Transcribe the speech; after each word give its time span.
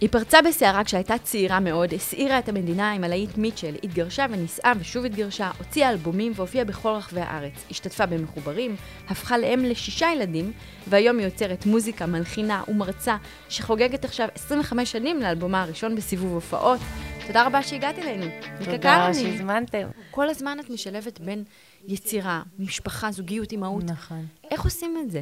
היא 0.00 0.08
פרצה 0.08 0.42
בסערה 0.42 0.84
כשהייתה 0.84 1.18
צעירה 1.18 1.60
מאוד, 1.60 1.94
הסעירה 1.94 2.38
את 2.38 2.48
המדינה 2.48 2.92
עם 2.92 3.04
הלהיט 3.04 3.36
מיטשל, 3.36 3.74
התגרשה 3.84 4.26
ונישאה 4.30 4.72
ושוב 4.80 5.04
התגרשה, 5.04 5.50
הוציאה 5.58 5.90
אלבומים 5.90 6.32
והופיעה 6.36 6.64
בכל 6.64 6.88
רחבי 6.88 7.20
הארץ. 7.20 7.52
השתתפה 7.70 8.06
במחוברים, 8.06 8.76
הפכה 9.08 9.38
לאם 9.38 9.64
לשישה 9.64 10.06
ילדים, 10.16 10.52
והיום 10.86 11.18
היא 11.18 11.26
יוצרת 11.26 11.66
מוזיקה, 11.66 12.06
מלחינה 12.06 12.62
ומרצה, 12.68 13.16
שחוגגת 13.48 14.04
עכשיו 14.04 14.28
25 14.34 14.92
שנים 14.92 15.20
לאלבומה 15.20 15.62
הראשון 15.62 15.96
בסיבוב 15.96 16.32
הופעות. 16.32 16.80
תודה 17.26 17.46
רבה 17.46 17.62
שהגעת 17.62 17.98
אלינו. 17.98 18.26
תודה 18.64 19.10
שהזמנתם. 19.14 19.88
כל 20.10 20.28
הזמן 20.28 20.58
את 20.60 20.70
משלבת 20.70 21.20
בין 21.20 21.44
יצירה, 21.86 22.42
משפחה, 22.58 23.10
זוגיות, 23.10 23.52
אימהות. 23.52 23.84
נכון. 23.84 24.26
איך 24.50 24.64
עושים 24.64 24.96
את 25.04 25.10
זה? 25.10 25.20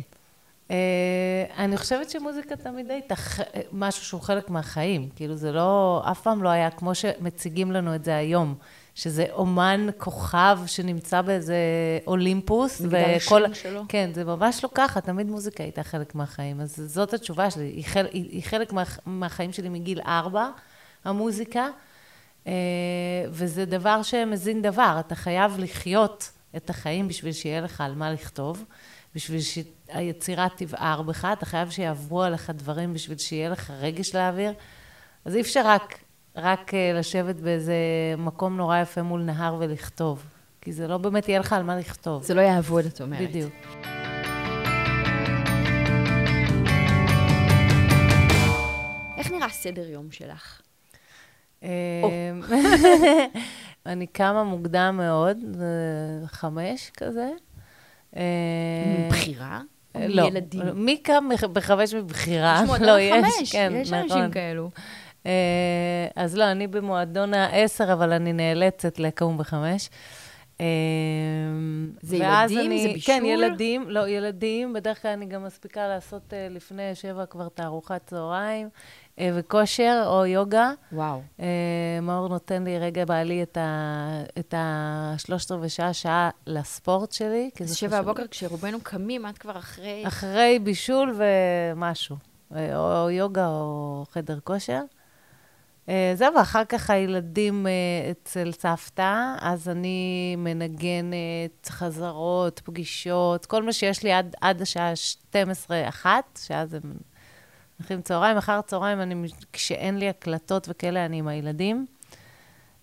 Uh, 0.72 0.74
אני 1.58 1.76
חושבת 1.76 2.10
שמוזיקה 2.10 2.56
תמיד 2.56 2.90
הייתה 2.90 3.14
משהו 3.72 4.04
שהוא 4.04 4.20
חלק 4.20 4.50
מהחיים. 4.50 5.08
כאילו, 5.16 5.36
זה 5.36 5.52
לא, 5.52 6.02
אף 6.10 6.20
פעם 6.20 6.42
לא 6.42 6.48
היה 6.48 6.70
כמו 6.70 6.94
שמציגים 6.94 7.72
לנו 7.72 7.94
את 7.94 8.04
זה 8.04 8.16
היום, 8.16 8.54
שזה 8.94 9.26
אומן 9.32 9.86
כוכב 9.98 10.58
שנמצא 10.66 11.22
באיזה 11.22 11.56
אולימפוס. 12.06 12.80
מגדל 12.80 13.44
השן 13.44 13.54
שלו. 13.54 13.82
כן, 13.88 14.10
זה 14.14 14.24
ממש 14.24 14.64
לא 14.64 14.68
ככה, 14.74 15.00
תמיד 15.00 15.26
מוזיקה 15.26 15.62
הייתה 15.62 15.82
חלק 15.82 16.14
מהחיים. 16.14 16.60
אז 16.60 16.82
זאת 16.86 17.14
התשובה 17.14 17.50
שלי, 17.50 17.64
היא, 17.64 17.84
חל, 17.84 18.06
היא, 18.12 18.42
חלק 18.42 18.72
מה, 18.72 18.82
מהחיים 19.06 19.52
שלי 19.52 19.68
מגיל 19.68 20.00
ארבע, 20.06 20.48
המוזיקה, 21.04 21.68
uh, 22.44 22.48
וזה 23.30 23.64
דבר 23.64 24.02
שמזין 24.02 24.62
דבר. 24.62 24.96
אתה 25.00 25.14
חייב 25.14 25.58
לחיות 25.58 26.30
את 26.56 26.70
החיים 26.70 27.08
בשביל 27.08 27.32
שיהיה 27.32 27.60
לך 27.60 27.80
על 27.80 27.94
מה 27.94 28.12
לכתוב. 28.12 28.64
בשביל 29.14 29.40
שהיצירה 29.92 30.46
תבער 30.56 31.02
בך, 31.02 31.24
אתה 31.32 31.46
חייב 31.46 31.70
שיעברו 31.70 32.22
עליך 32.22 32.50
דברים 32.50 32.94
בשביל 32.94 33.18
שיהיה 33.18 33.48
לך 33.48 33.70
רגש 33.70 34.14
להעביר. 34.14 34.52
אז 35.24 35.36
אי 35.36 35.40
אפשר 35.40 35.62
רק, 35.64 35.98
רק 36.36 36.72
לשבת 36.94 37.36
באיזה 37.36 37.74
מקום 38.18 38.56
נורא 38.56 38.78
יפה 38.78 39.02
מול 39.02 39.22
נהר 39.22 39.56
ולכתוב, 39.58 40.24
כי 40.60 40.72
זה 40.72 40.88
לא 40.88 40.98
באמת 40.98 41.28
יהיה 41.28 41.38
לך 41.38 41.52
על 41.52 41.62
מה 41.62 41.76
לכתוב. 41.76 42.22
זה 42.22 42.34
לא 42.34 42.40
יעבוד, 42.40 42.84
את 42.84 43.00
אומרת. 43.00 43.28
בדיוק. 43.28 43.52
איך 49.18 49.30
נראה 49.30 49.48
סדר 49.48 49.88
יום 49.88 50.10
שלך? 50.10 50.60
אני 53.86 54.06
קמה 54.06 54.44
מוקדם 54.44 54.96
מאוד, 54.96 55.38
חמש 56.26 56.90
כזה. 56.96 57.30
מבחירה? 59.06 59.60
לא. 59.94 60.22
ילדים? 60.22 60.62
מי 60.74 60.96
קם 60.96 61.28
בחמש 61.52 61.94
מבחירה? 61.94 62.62
לא, 62.80 63.00
יש, 63.00 63.52
כן, 63.52 63.72
יש 63.76 63.92
נכון. 63.92 64.02
אנשים 64.02 64.30
כאלו. 64.30 64.70
אז 66.16 66.36
לא, 66.36 66.50
אני 66.50 66.66
במועדון 66.66 67.34
העשר, 67.34 67.92
אבל 67.92 68.12
אני 68.12 68.32
נאלצת 68.32 68.98
לקום 68.98 69.38
בחמש. 69.38 69.90
זה 72.02 72.16
ואז 72.20 72.50
ילדים? 72.50 72.70
אני, 72.70 72.82
זה 72.82 72.88
בישול? 72.88 73.14
כן, 73.14 73.24
ילדים, 73.24 73.90
לא, 73.90 74.08
ילדים. 74.08 74.72
בדרך 74.72 75.02
כלל 75.02 75.10
אני 75.10 75.26
גם 75.26 75.44
מספיקה 75.44 75.88
לעשות 75.88 76.34
אה, 76.34 76.48
לפני 76.50 76.94
שבע 76.94 77.26
כבר 77.26 77.48
תערוכת 77.48 78.00
צהריים, 78.06 78.66
אה, 78.66 78.70
וכושר 79.20 80.02
או 80.06 80.26
יוגה. 80.26 80.72
וואו. 80.92 81.22
אה, 81.40 81.98
מאור 82.02 82.28
נותן 82.28 82.64
לי 82.64 82.78
רגע 82.78 83.04
בעלי 83.04 83.42
את, 83.42 83.56
ה, 83.56 84.22
את 84.38 84.54
השלושת 84.56 85.50
רבעי 85.50 85.68
שעה, 85.68 85.92
שעה 85.92 86.30
לספורט 86.46 87.12
שלי. 87.12 87.50
אז 87.60 87.74
שבע. 87.74 88.02
בבוקר 88.02 88.26
כשרובנו 88.26 88.78
קמים, 88.82 89.26
את 89.26 89.38
כבר 89.38 89.58
אחרי... 89.58 90.04
אחרי 90.06 90.58
בישול 90.62 91.14
ומשהו, 91.18 92.16
אה, 92.54 93.02
או 93.02 93.10
יוגה 93.10 93.46
או 93.46 94.04
חדר 94.10 94.38
כושר. 94.44 94.80
אה, 95.88 96.12
זהו, 96.14 96.34
ואחר 96.34 96.64
כך 96.64 96.90
הילדים 96.90 97.66
אה, 97.66 97.72
אצל 98.10 98.52
סבתא, 98.52 99.34
אז 99.40 99.68
אני 99.68 100.34
מנגנת, 100.38 101.68
חזרות, 101.68 102.60
פגישות, 102.64 103.46
כל 103.46 103.62
מה 103.62 103.72
שיש 103.72 104.02
לי 104.02 104.12
עד, 104.12 104.34
עד 104.40 104.62
השעה 104.62 104.92
12-1, 106.02 106.06
שאז 106.38 106.74
הם 106.74 106.92
הולכים 107.82 108.02
צהריים. 108.02 108.36
אחר 108.36 108.52
הצהריים, 108.52 109.00
אני, 109.00 109.14
כשאין 109.52 109.98
לי 109.98 110.08
הקלטות 110.08 110.66
וכאלה, 110.70 111.04
אני 111.06 111.18
עם 111.18 111.28
הילדים. 111.28 111.86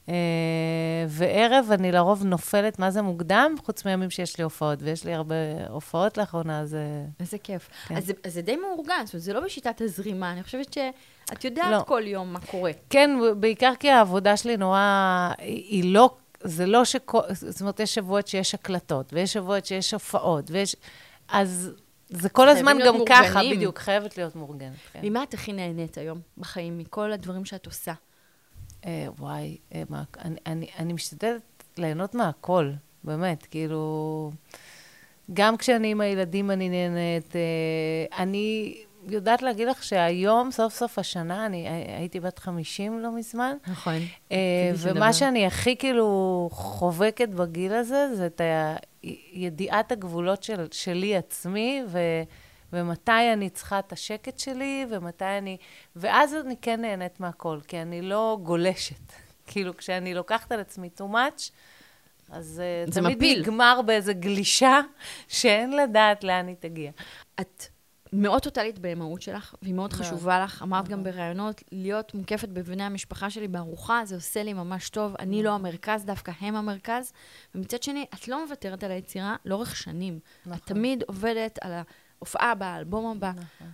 אה, 0.10 0.14
וערב 1.08 1.66
אני 1.72 1.92
לרוב 1.92 2.24
נופלת, 2.26 2.80
מה 2.80 2.92
זה 2.92 3.02
מוקדם? 3.02 3.56
חוץ 3.66 3.86
מימים 3.86 4.10
שיש 4.10 4.38
לי 4.38 4.44
הופעות, 4.44 4.80
ויש 4.82 5.04
לי 5.06 5.14
הרבה 5.14 5.36
הופעות 5.70 6.18
לאחרונה, 6.18 6.60
אז... 6.60 6.74
אה, 6.76 6.80
איזה 7.20 7.38
כיף. 7.38 7.70
כן. 7.88 7.98
אז 7.98 8.06
זה- 8.06 8.14
אז 8.24 8.34
זה 8.34 8.42
די 8.42 8.56
מאורגן, 8.56 9.02
זאת 9.06 9.14
אומרת, 9.14 9.24
זה 9.24 9.34
לא 9.34 9.40
בשיטת 9.46 9.82
הזרימה, 9.82 10.32
אני 10.32 10.44
חושבת 10.44 10.74
שאת 10.74 11.46
יודעת 11.46 11.72
לא. 11.72 11.84
כל 11.88 12.02
יום 12.06 12.34
מה 12.34 12.40
קורה. 12.40 12.72
כן, 12.90 13.10
בעיקר 13.40 13.72
כי 13.80 13.90
העבודה 13.90 14.38
שלי 14.38 14.58
נורא, 14.58 14.80
היא 15.38 15.64
היא 15.84 15.94
לא, 15.94 16.16
זה 16.44 16.66
לא 16.66 16.86
שכל, 16.86 17.20
זאת 17.34 17.62
אומרת, 17.62 17.80
יש 17.80 17.96
שבועות 17.96 18.28
שיש 18.28 18.54
הקלטות, 18.54 19.14
ויש 19.14 19.34
שבועות 19.34 19.66
שיש 19.66 19.94
הופעות, 19.94 20.52
ויש... 20.52 20.76
אז 21.30 21.72
זה 22.10 22.30
כל 22.30 22.50
הזמן 22.50 22.78
גם 22.86 22.96
ככה, 23.10 23.22
מאורגנים. 23.22 23.58
בדיוק, 23.58 23.80
חייבת 23.80 24.18
להיות 24.18 24.36
מאורגנת. 24.36 24.74
כן. 24.94 25.00
ממה 25.04 25.24
את 25.24 25.34
הכי 25.34 25.54
נהנית 25.54 25.98
היום 25.98 26.20
בחיים, 26.38 26.78
מכל 26.78 27.12
הדברים 27.12 27.46
שאת 27.46 27.66
עושה? 27.66 27.94
אה, 28.86 29.08
וואי, 29.20 29.58
אה, 29.76 29.84
מה, 29.90 30.04
אני, 30.20 30.36
אני, 30.46 30.68
אני 30.80 30.94
משתדלת 30.94 31.64
ליהנות 31.78 32.16
מהכל, 32.16 32.72
באמת, 33.04 33.44
כאילו... 33.46 34.32
גם 35.34 35.58
כשאני 35.58 35.92
עם 35.92 36.02
הילדים 36.02 36.52
אני 36.52 36.70
נהנית. 36.70 37.36
אה, 37.36 38.22
אני 38.24 38.76
יודעת 39.08 39.42
להגיד 39.42 39.68
לך 39.68 39.84
שהיום, 39.84 40.52
סוף 40.52 40.74
סוף 40.74 41.00
השנה, 41.00 41.46
אני 41.46 41.68
הייתי 41.98 42.20
בת 42.20 42.40
50 42.40 43.00
לא 43.00 43.12
מזמן, 43.12 43.58
נכון. 43.68 44.00
אה. 44.32 44.72
ומה 44.78 45.14
שאני 45.14 45.46
הכי 45.46 45.76
כאילו 45.76 46.50
חובקת 46.52 47.30
בגיל 47.30 47.74
הזה, 47.74 48.16
זה 48.16 48.26
את 48.26 48.42
ידיעת 49.34 49.92
הגבולות 49.92 50.44
של, 50.44 50.68
שלי 50.72 51.16
עצמי, 51.16 51.84
ו, 51.88 52.00
ומתי 52.74 53.34
אני 53.34 53.50
צריכה 53.50 53.80
את 53.80 53.94
השקט 53.94 54.40
שלי, 54.40 54.86
ומתי 54.90 55.26
אני... 55.26 55.58
ואז 55.96 56.36
אני 56.36 56.56
כן 56.62 56.82
נהנית 56.82 57.20
מהכל, 57.20 57.60
כי 57.68 57.82
אני 57.82 58.02
לא 58.02 58.38
גולשת. 58.44 59.12
כאילו, 59.48 59.78
כשאני 59.78 60.14
לוקחת 60.14 60.52
על 60.52 60.60
עצמי 60.60 60.90
too 60.98 61.14
much, 61.14 61.52
אז 62.32 62.62
אה, 62.62 62.92
זה 62.92 63.02
תמיד 63.02 63.18
מפיל. 63.18 63.42
נגמר 63.42 63.82
באיזה 63.86 64.14
גלישה 64.14 64.82
שאין 65.28 65.72
לדעת 65.72 66.24
לאן 66.24 66.48
היא 66.48 66.56
תגיע. 66.60 66.92
את 67.42 67.64
מאוד 68.14 68.42
טוטאלית 68.42 68.80
באימהות 68.80 69.22
שלך, 69.22 69.56
והיא 69.62 69.74
מאוד 69.74 69.94
מאוד. 69.94 70.06
חשובה 70.06 70.44
לך. 70.44 70.62
אמרת 70.64 70.88
גם 70.88 71.04
בראיונות, 71.04 71.64
להיות 71.72 72.14
מוקפת 72.14 72.50
בבני 72.50 72.84
המשפחה 72.84 73.30
שלי 73.30 73.48
בארוחה, 73.48 74.02
זה 74.06 74.16
עושה 74.16 74.44
לי 74.44 74.54
ממש 74.54 74.90
טוב. 74.90 75.16
אני 75.20 75.44
לא 75.44 75.52
המרכז, 75.52 76.06
דווקא 76.06 76.32
הם 76.40 76.56
המרכז. 76.56 77.14
ומצד 77.56 77.84
שני, 77.84 78.06
את 78.14 78.28
לא 78.28 78.46
מוותרת 78.46 78.84
על 78.84 78.92
היצירה 78.92 79.36
לאורך 79.46 79.76
שנים. 79.76 80.20
את 80.42 80.48
נכון. 80.48 80.60
תמיד 80.66 81.04
עובדת 81.08 81.60
על 81.62 81.72
ההופעה 82.20 82.52
הבאה, 82.52 82.70
האלבום 82.70 83.12
הבא. 83.18 83.32
נכון. 83.32 83.68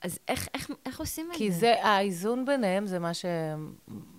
אז 0.00 0.18
איך, 0.28 0.48
איך, 0.54 0.70
איך 0.86 1.00
עושים 1.00 1.30
את 1.30 1.36
כי 1.36 1.52
זה? 1.52 1.58
זה, 1.58 1.84
האיזון 1.84 2.44
ביניהם 2.44 2.86
זה 2.86 2.98
מה 2.98 3.14
ש... 3.14 3.24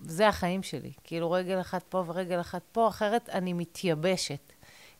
זה 0.02 0.28
החיים 0.28 0.62
שלי. 0.62 0.92
כאילו, 1.04 1.30
רגל 1.30 1.60
אחת 1.60 1.82
פה 1.82 2.04
ורגל 2.06 2.40
אחת 2.40 2.62
פה, 2.72 2.88
אחרת 2.88 3.28
אני 3.28 3.52
מתייבשת. 3.52 4.52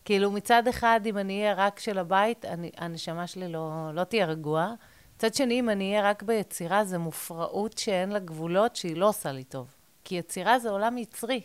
כאילו, 0.05 0.31
מצד 0.31 0.69
אחד, 0.69 1.01
אם 1.07 1.19
אני 1.19 1.41
אהיה 1.41 1.55
רק 1.55 1.79
של 1.79 1.99
הבית, 1.99 2.45
אני, 2.45 2.71
הנשמה 2.77 3.27
שלי 3.27 3.49
לא, 3.53 3.91
לא 3.95 4.05
תהיה 4.05 4.27
רגועה. 4.27 4.75
מצד 5.17 5.35
שני, 5.35 5.61
אם 5.61 5.71
אני 5.71 5.91
אהיה 5.91 6.11
רק 6.11 6.23
ביצירה, 6.23 6.85
זה 6.85 6.99
מופרעות 6.99 7.79
שאין 7.79 8.11
לה 8.11 8.19
גבולות, 8.19 8.77
שהיא 8.77 8.97
לא 8.97 9.09
עושה 9.09 9.33
לי 9.33 9.45
טוב. 9.45 9.75
כי 10.05 10.15
יצירה 10.15 10.59
זה 10.59 10.71
עולם 10.71 10.99
יצרי. 10.99 11.41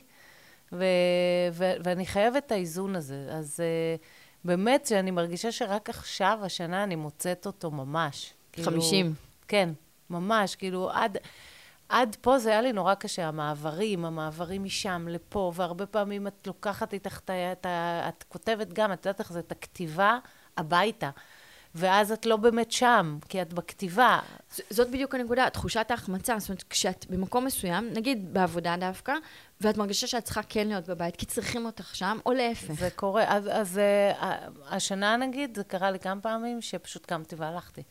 ו- 0.72 0.86
ו- 1.52 1.74
ואני 1.84 2.06
חייבת 2.06 2.46
את 2.46 2.52
האיזון 2.52 2.96
הזה. 2.96 3.28
אז 3.32 3.60
uh, 3.60 4.02
באמת 4.46 4.86
שאני 4.86 5.12
מרגישה 5.12 5.52
שרק 5.52 5.90
עכשיו, 5.90 6.40
השנה, 6.44 6.84
אני 6.84 6.96
מוצאת 6.96 7.46
אותו 7.46 7.72
ממש. 7.72 8.34
כאילו, 8.52 8.72
50. 8.72 9.14
כן, 9.48 9.70
ממש, 10.10 10.56
כאילו, 10.56 10.90
עד, 10.92 11.18
עד 11.90 12.16
פה 12.22 12.40
זה 12.40 12.50
היה 12.50 12.62
לי 12.62 12.74
נורא 12.74 12.94
קשה, 12.94 13.28
המעברים, 13.28 14.06
המעברים 14.06 14.64
משם 14.64 15.08
לפה, 15.10 15.52
והרבה 15.56 15.86
פעמים 15.86 16.28
את 16.28 16.48
לוקחת 16.48 16.94
איתך 16.94 17.20
את 17.26 17.30
ה... 17.30 17.52
את, 17.52 17.66
את 18.10 18.24
כותבת 18.28 18.74
גם, 18.74 18.94
את 18.94 19.06
יודעת 19.06 19.20
איך 19.20 19.34
זה, 19.34 19.40
את 19.40 19.52
הכתיבה 19.52 20.18
הביתה. 20.58 21.10
ואז 21.76 22.12
את 22.12 22.26
לא 22.26 22.38
באמת 22.38 22.72
שם, 22.72 23.18
כי 23.30 23.42
את 23.42 23.54
בכתיבה. 23.54 24.20
ז- 24.56 24.62
זאת 24.70 24.90
בדיוק 24.90 25.16
הנקודה, 25.16 25.50
תחושת 25.50 25.86
ההחמצה. 25.90 26.40
זאת 26.40 26.50
אומרת, 26.50 26.64
כשאת 26.70 27.06
במקום 27.10 27.46
מסוים, 27.46 27.90
נגיד 27.94 28.34
בעבודה 28.34 28.76
דווקא, 28.80 29.14
ואת 29.62 29.78
מרגישה 29.78 30.08
שאת 30.08 30.24
צריכה 30.24 30.42
כן 30.44 30.68
להיות 30.68 30.90
בבית, 30.90 31.16
כי 31.16 31.26
צריכים 31.26 31.66
אותך 31.66 31.96
שם, 31.96 32.18
או 32.26 32.32
להפך. 32.32 32.74
זה 32.74 32.90
קורה. 32.96 33.24
אז, 33.28 33.50
אז 33.52 33.78
אה, 33.78 34.38
השנה, 34.70 35.18
נגיד, 35.18 35.56
זה 35.56 35.64
קרה 35.64 35.92
לי 35.92 36.00
כמה 36.00 36.22
פעמים, 36.22 36.62
שפשוט 36.62 37.06
קמתי 37.06 37.36
והלכתי. 37.36 37.84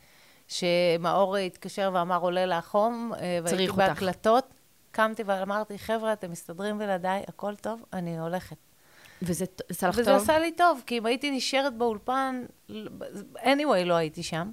שמאור 0.49 1.37
התקשר 1.37 1.91
ואמר, 1.95 2.21
עולה 2.21 2.47
לה 2.47 2.61
חום, 2.61 3.13
אה, 3.15 3.39
והייתי 3.45 3.69
אותך. 3.69 3.79
בהקלטות. 3.79 4.45
קמתי 4.91 5.23
ואמרתי, 5.27 5.79
חבר'ה, 5.79 6.13
אתם 6.13 6.31
מסתדרים 6.31 6.79
בלעדיי, 6.79 7.23
הכל 7.29 7.57
טוב, 7.57 7.85
אני 7.93 8.19
הולכת. 8.19 8.57
וזה 9.23 9.45
עשה 9.69 9.89
לך 9.89 9.99
וזה 9.99 10.11
טוב? 10.11 10.23
עשה 10.23 10.39
לי 10.39 10.53
טוב, 10.53 10.83
כי 10.87 10.99
אם 10.99 11.07
הייתי 11.07 11.31
נשארת 11.31 11.75
באולפן, 11.75 12.45
anyway, 13.37 13.85
לא 13.85 13.95
הייתי 13.95 14.23
שם. 14.23 14.51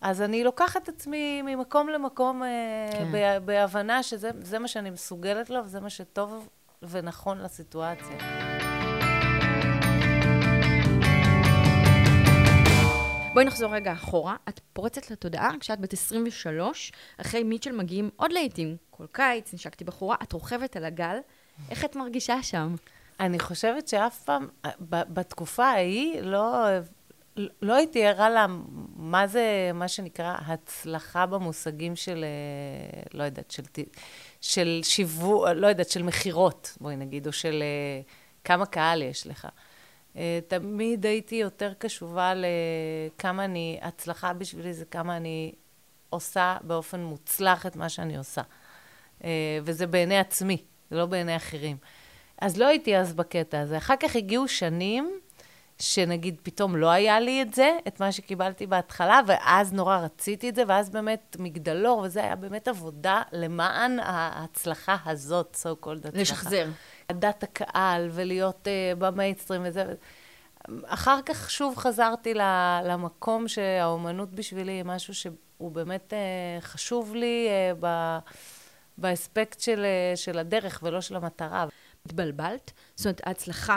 אז 0.00 0.22
אני 0.22 0.44
לוקחת 0.44 0.82
את 0.82 0.88
עצמי 0.88 1.42
ממקום 1.42 1.88
למקום 1.88 2.42
אה, 2.42 2.48
כן. 2.92 3.12
ב- 3.12 3.46
בהבנה 3.46 4.02
שזה 4.02 4.30
זה 4.40 4.58
מה 4.58 4.68
שאני 4.68 4.90
מסוגלת 4.90 5.50
לו, 5.50 5.64
וזה 5.64 5.80
מה 5.80 5.90
שטוב 5.90 6.48
ונכון 6.82 7.38
לסיטואציה. 7.38 8.49
בואי 13.34 13.44
נחזור 13.44 13.74
רגע 13.74 13.92
אחורה. 13.92 14.36
את 14.48 14.60
פורצת 14.72 15.10
לתודעה 15.10 15.50
כשאת 15.60 15.80
בת 15.80 15.92
23, 15.92 16.92
אחרי 17.20 17.42
מיטשל 17.42 17.72
מגיעים 17.72 18.10
עוד 18.16 18.32
לעיתים. 18.32 18.76
כל 18.90 19.06
קיץ, 19.12 19.54
נשקתי 19.54 19.84
בחורה, 19.84 20.16
את 20.22 20.32
רוכבת 20.32 20.76
על 20.76 20.84
הגל. 20.84 21.18
איך 21.70 21.84
את 21.84 21.96
מרגישה 21.96 22.42
שם? 22.42 22.74
אני 23.20 23.38
חושבת 23.38 23.88
שאף 23.88 24.22
פעם, 24.24 24.48
בתקופה 24.88 25.64
ההיא, 25.64 26.20
לא, 26.20 26.66
לא 27.62 27.74
הייתי 27.74 28.06
ערה 28.06 28.30
לה 28.30 28.46
מה 28.96 29.26
זה, 29.26 29.70
מה 29.74 29.88
שנקרא, 29.88 30.36
הצלחה 30.46 31.26
במושגים 31.26 31.96
של, 31.96 32.24
אה, 32.24 33.02
לא 33.14 33.24
יודעת, 33.24 33.50
של, 33.50 33.62
של 34.40 34.80
שיווק, 34.82 35.48
לא 35.54 35.66
יודעת, 35.66 35.90
של 35.90 36.02
מכירות, 36.02 36.76
בואי 36.80 36.96
נגיד, 36.96 37.26
או 37.26 37.32
של 37.32 37.62
אה, 37.62 38.00
כמה 38.44 38.66
קהל 38.66 39.02
יש 39.02 39.26
לך. 39.26 39.48
אה, 40.16 40.38
תמיד 40.48 41.06
הייתי 41.06 41.34
יותר 41.34 41.72
קשובה 41.78 42.32
לכמה 42.36 43.44
אני, 43.44 43.78
הצלחה 43.82 44.32
בשבילי 44.32 44.72
זה 44.72 44.84
כמה 44.84 45.16
אני 45.16 45.52
עושה 46.10 46.56
באופן 46.60 47.00
מוצלח 47.00 47.66
את 47.66 47.76
מה 47.76 47.88
שאני 47.88 48.16
עושה. 48.18 48.42
אה, 49.24 49.58
וזה 49.62 49.86
בעיני 49.86 50.18
עצמי, 50.18 50.62
זה 50.90 50.96
לא 50.96 51.06
בעיני 51.06 51.36
אחרים. 51.36 51.76
אז 52.40 52.56
לא 52.56 52.66
הייתי 52.66 52.96
אז 52.96 53.12
בקטע 53.12 53.60
הזה. 53.60 53.76
אחר 53.76 53.94
כך 54.00 54.16
הגיעו 54.16 54.48
שנים 54.48 55.20
שנגיד 55.78 56.36
פתאום 56.42 56.76
לא 56.76 56.90
היה 56.90 57.20
לי 57.20 57.42
את 57.42 57.54
זה, 57.54 57.78
את 57.88 58.00
מה 58.00 58.12
שקיבלתי 58.12 58.66
בהתחלה, 58.66 59.20
ואז 59.26 59.72
נורא 59.72 59.98
רציתי 59.98 60.48
את 60.48 60.54
זה, 60.54 60.62
ואז 60.68 60.90
באמת 60.90 61.36
מגדלור, 61.38 61.98
וזה 61.98 62.24
היה 62.24 62.36
באמת 62.36 62.68
עבודה 62.68 63.22
למען 63.32 63.98
ההצלחה 63.98 64.96
הזאת, 65.04 65.56
so 65.62 65.84
called 65.84 65.98
הצלחה. 65.98 66.20
לשחזר. 66.20 66.68
לדעת 67.10 67.42
הקהל 67.42 68.08
ולהיות 68.12 68.66
uh, 68.66 68.98
במיינסטרים 68.98 69.62
וזה. 69.64 69.84
אחר 70.84 71.18
כך 71.26 71.50
שוב 71.50 71.76
חזרתי 71.76 72.34
ל- 72.34 72.80
למקום 72.84 73.48
שהאומנות 73.48 74.34
בשבילי 74.34 74.72
היא 74.72 74.84
משהו 74.84 75.14
שהוא 75.14 75.72
באמת 75.72 76.12
uh, 76.12 76.64
חשוב 76.64 77.14
לי 77.14 77.48
uh, 77.48 77.76
ב- 77.80 78.18
באספקט 78.98 79.60
של, 79.60 79.84
של 80.14 80.38
הדרך 80.38 80.80
ולא 80.82 81.00
של 81.00 81.16
המטרה. 81.16 81.66
התבלבלת? 82.06 82.72
זאת 82.96 83.06
אומרת, 83.06 83.20
ההצלחה, 83.26 83.76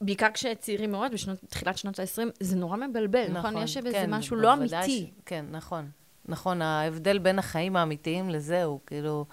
בעיקר 0.00 0.28
כשצעירים 0.34 0.92
מאוד, 0.92 1.12
בתחילת 1.42 1.78
שנות 1.78 1.98
ה-20, 1.98 2.22
זה 2.40 2.56
נורא 2.56 2.76
מבלבל, 2.76 3.28
נכון? 3.28 3.58
יש 3.58 3.76
בזה 3.76 3.92
כן, 3.92 4.14
משהו 4.14 4.36
לא 4.36 4.52
אמיתי. 4.52 5.10
ש... 5.16 5.20
כן, 5.26 5.44
נכון. 5.50 5.90
נכון, 6.28 6.62
ההבדל 6.62 7.18
בין 7.18 7.38
החיים 7.38 7.76
האמיתיים 7.76 8.30
לזה 8.30 8.64
הוא 8.64 8.80
כאילו... 8.86 9.24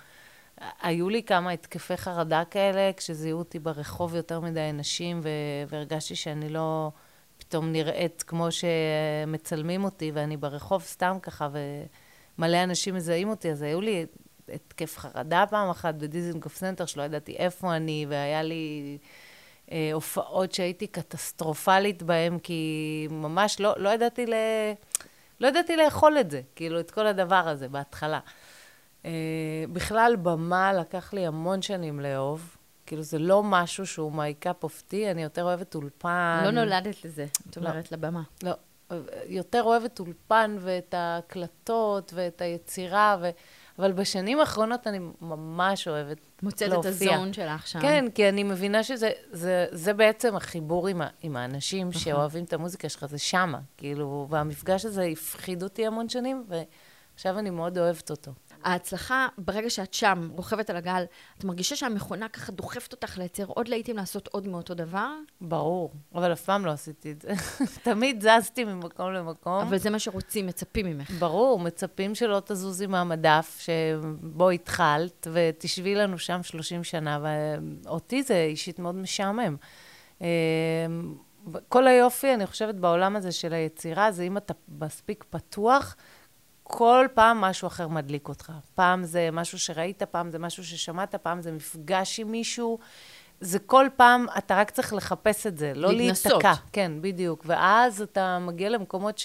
היו 0.82 1.10
לי 1.10 1.24
כמה 1.24 1.52
התקפי 1.52 1.98
חרדה 1.98 2.44
כאלה, 2.52 2.92
כשזיהו 2.98 3.40
אותי 3.40 3.60
ברחוב 3.60 4.16
יותר 4.16 4.40
מדי 4.40 4.70
נשים, 4.74 5.22
ו... 5.24 5.30
והרגשתי 5.68 6.16
שאני 6.16 6.50
לא 6.50 6.92
פתאום 7.38 7.72
נראית 7.72 8.24
כמו 8.28 8.48
שמצלמים 8.52 9.84
אותי, 9.84 10.12
ואני 10.14 10.38
ברחוב 10.38 10.84
סתם 10.84 11.18
ככה, 11.22 11.50
ומלא 12.38 12.64
אנשים 12.64 12.96
מזהים 12.96 13.30
אותי, 13.30 13.52
אז 13.52 13.62
היה 13.62 13.82
לי 13.82 14.06
התקף 14.50 14.98
חרדה 14.98 15.46
פעם 15.50 15.70
אחת 15.70 15.96
בדיזינגוף 15.96 16.56
סנטר, 16.56 16.86
שלא 16.86 17.04
ידעתי 17.04 17.36
איפה 17.36 17.76
אני, 17.76 18.06
והיה 18.10 18.44
לי 18.44 18.98
אה, 19.72 19.90
הופעות 19.94 20.54
שהייתי 20.54 20.88
קטסטרופלית 20.88 22.04
בהן, 22.04 22.40
כי 22.40 23.08
ממש 23.12 23.60
לא, 23.60 23.74
לא 23.78 23.90
ידעתי 23.90 24.26
ל... 24.26 24.34
לא 25.40 25.48
ידעתי 25.48 25.76
לאכול 25.76 26.18
את 26.20 26.32
זה, 26.32 26.42
כאילו, 26.56 26.80
את 26.80 26.92
כל 26.92 27.08
הדבר 27.08 27.36
הזה 27.48 27.68
בהתחלה. 27.68 28.20
Uh, 29.04 29.06
בכלל, 29.74 30.16
במה 30.22 30.74
לקח 30.74 31.14
לי 31.14 31.26
המון 31.26 31.62
שנים 31.62 32.00
לאהוב. 32.00 32.58
כאילו, 32.86 33.02
זה 33.02 33.20
לא 33.20 33.44
משהו 33.44 33.86
שהוא 33.88 34.12
my 34.12 34.46
cup 34.46 34.66
of 34.66 34.92
tea, 34.92 35.12
אני 35.12 35.24
יותר 35.24 35.44
אוהבת 35.44 35.76
אולפן. 35.76 36.42
לא 36.46 36.52
נולדת 36.52 37.06
לזה, 37.06 37.26
את 37.50 37.58
לא. 37.58 37.70
אומרת, 37.70 37.92
לבמה. 37.92 38.22
לא, 38.44 38.52
יותר 39.26 39.64
אוהבת 39.64 40.00
אולפן 40.00 40.58
ואת 40.60 40.94
ההקלטות 40.94 42.12
ואת 42.16 42.42
היצירה, 42.42 43.18
ו... 43.22 43.30
אבל 43.80 43.92
בשנים 43.92 44.40
האחרונות 44.40 44.88
אני 44.88 45.00
ממש 45.22 45.88
אוהבת 45.88 46.18
מוצאת 46.44 46.70
להופיע. 46.70 46.92
את 46.92 46.96
הזון 46.96 47.34
שלך 47.34 47.68
שם. 47.68 47.80
כן, 47.80 48.06
כי 48.16 48.30
אני 48.30 48.44
מבינה 48.44 48.84
שזה 48.84 49.12
זה, 49.32 49.66
זה 49.72 49.94
בעצם 49.94 50.36
החיבור 50.36 50.88
עם, 50.88 51.02
ה, 51.02 51.08
עם 51.22 51.36
האנשים 51.36 51.90
נכון. 51.90 52.02
שאוהבים 52.02 52.44
את 52.44 52.54
המוזיקה 52.54 52.90
שלך, 52.90 53.06
זה 53.06 53.18
שמה, 53.18 53.60
כאילו, 53.78 54.28
והמפגש 54.30 54.86
הזה 54.86 55.04
הפחיד 55.04 55.64
אותי 55.64 55.88
המון 55.88 56.10
שנים, 56.10 56.46
ועכשיו 56.48 57.40
אני 57.40 57.50
מאוד 57.50 57.78
אוהבת 57.78 58.10
אותו. 58.12 58.32
ההצלחה, 58.64 59.28
ברגע 59.38 59.70
שאת 59.70 59.94
שם, 59.94 60.30
רוכבת 60.32 60.70
על 60.70 60.76
הגל, 60.76 61.04
את 61.38 61.44
מרגישה 61.44 61.76
שהמכונה 61.76 62.30
ככה 62.30 62.52
דוחפת 62.52 62.92
אותך 62.92 63.18
לייצר 63.18 63.46
עוד 63.48 63.68
להיטים, 63.68 63.98
לעשות 63.98 64.28
עוד 64.28 64.48
מאותו 64.48 64.74
דבר? 64.74 65.12
ברור, 65.42 65.94
אבל 66.16 66.34
אף 66.34 66.42
פעם 66.42 66.66
לא 66.66 66.72
עשיתי 66.72 67.12
את 67.12 67.22
זה. 67.22 67.34
תמיד 67.84 68.24
זזתי 68.24 68.64
ממקום 68.64 69.14
למקום. 69.14 69.62
אבל 69.62 69.78
זה 69.78 69.90
מה 69.90 70.00
שרוצים, 70.00 70.48
מצפים 70.48 70.86
ממך. 70.86 71.12
ברור, 71.12 71.60
מצפים 71.60 72.16
שלא 72.16 72.42
תזוזי 72.46 72.88
מהמדף, 72.88 73.60
שבו 73.60 74.50
התחלת, 74.50 75.28
ותשבי 75.34 75.96
לנו 75.96 76.18
שם 76.18 76.44
30 76.44 76.84
שנה, 76.84 77.20
ואותי 77.84 78.24
זה 78.24 78.44
אישית 78.50 78.80
מאוד 78.80 78.96
משעמם. 78.96 79.56
אה, 80.22 80.28
כל 81.70 81.88
היופי, 81.88 82.34
אני 82.34 82.48
חושבת, 82.48 82.76
בעולם 82.76 83.16
הזה 83.16 83.32
של 83.32 83.54
היצירה, 83.54 84.12
זה 84.12 84.24
אם 84.24 84.38
אתה 84.38 84.54
מספיק 84.80 85.26
פתוח, 85.30 85.96
כל 86.64 87.08
פעם 87.14 87.42
משהו 87.42 87.68
אחר 87.68 87.88
מדליק 87.88 88.30
אותך. 88.30 88.52
פעם 88.76 89.04
זה 89.04 89.30
משהו 89.32 89.60
שראית, 89.60 90.04
פעם 90.04 90.32
זה 90.32 90.40
משהו 90.40 90.66
ששמעת, 90.66 91.16
פעם 91.16 91.42
זה 91.42 91.52
מפגש 91.52 92.20
עם 92.20 92.32
מישהו. 92.32 92.80
זה 93.42 93.60
כל 93.60 93.88
פעם, 93.96 94.26
אתה 94.38 94.56
רק 94.58 94.72
צריך 94.72 94.94
לחפש 94.94 95.48
את 95.48 95.58
זה, 95.58 95.74
לא 95.76 95.94
להתנסות. 95.94 96.32
להיתקע. 96.32 96.54
כן, 96.72 96.92
בדיוק. 97.02 97.44
ואז 97.48 98.02
אתה 98.02 98.40
מגיע 98.40 98.70
למקומות 98.70 99.22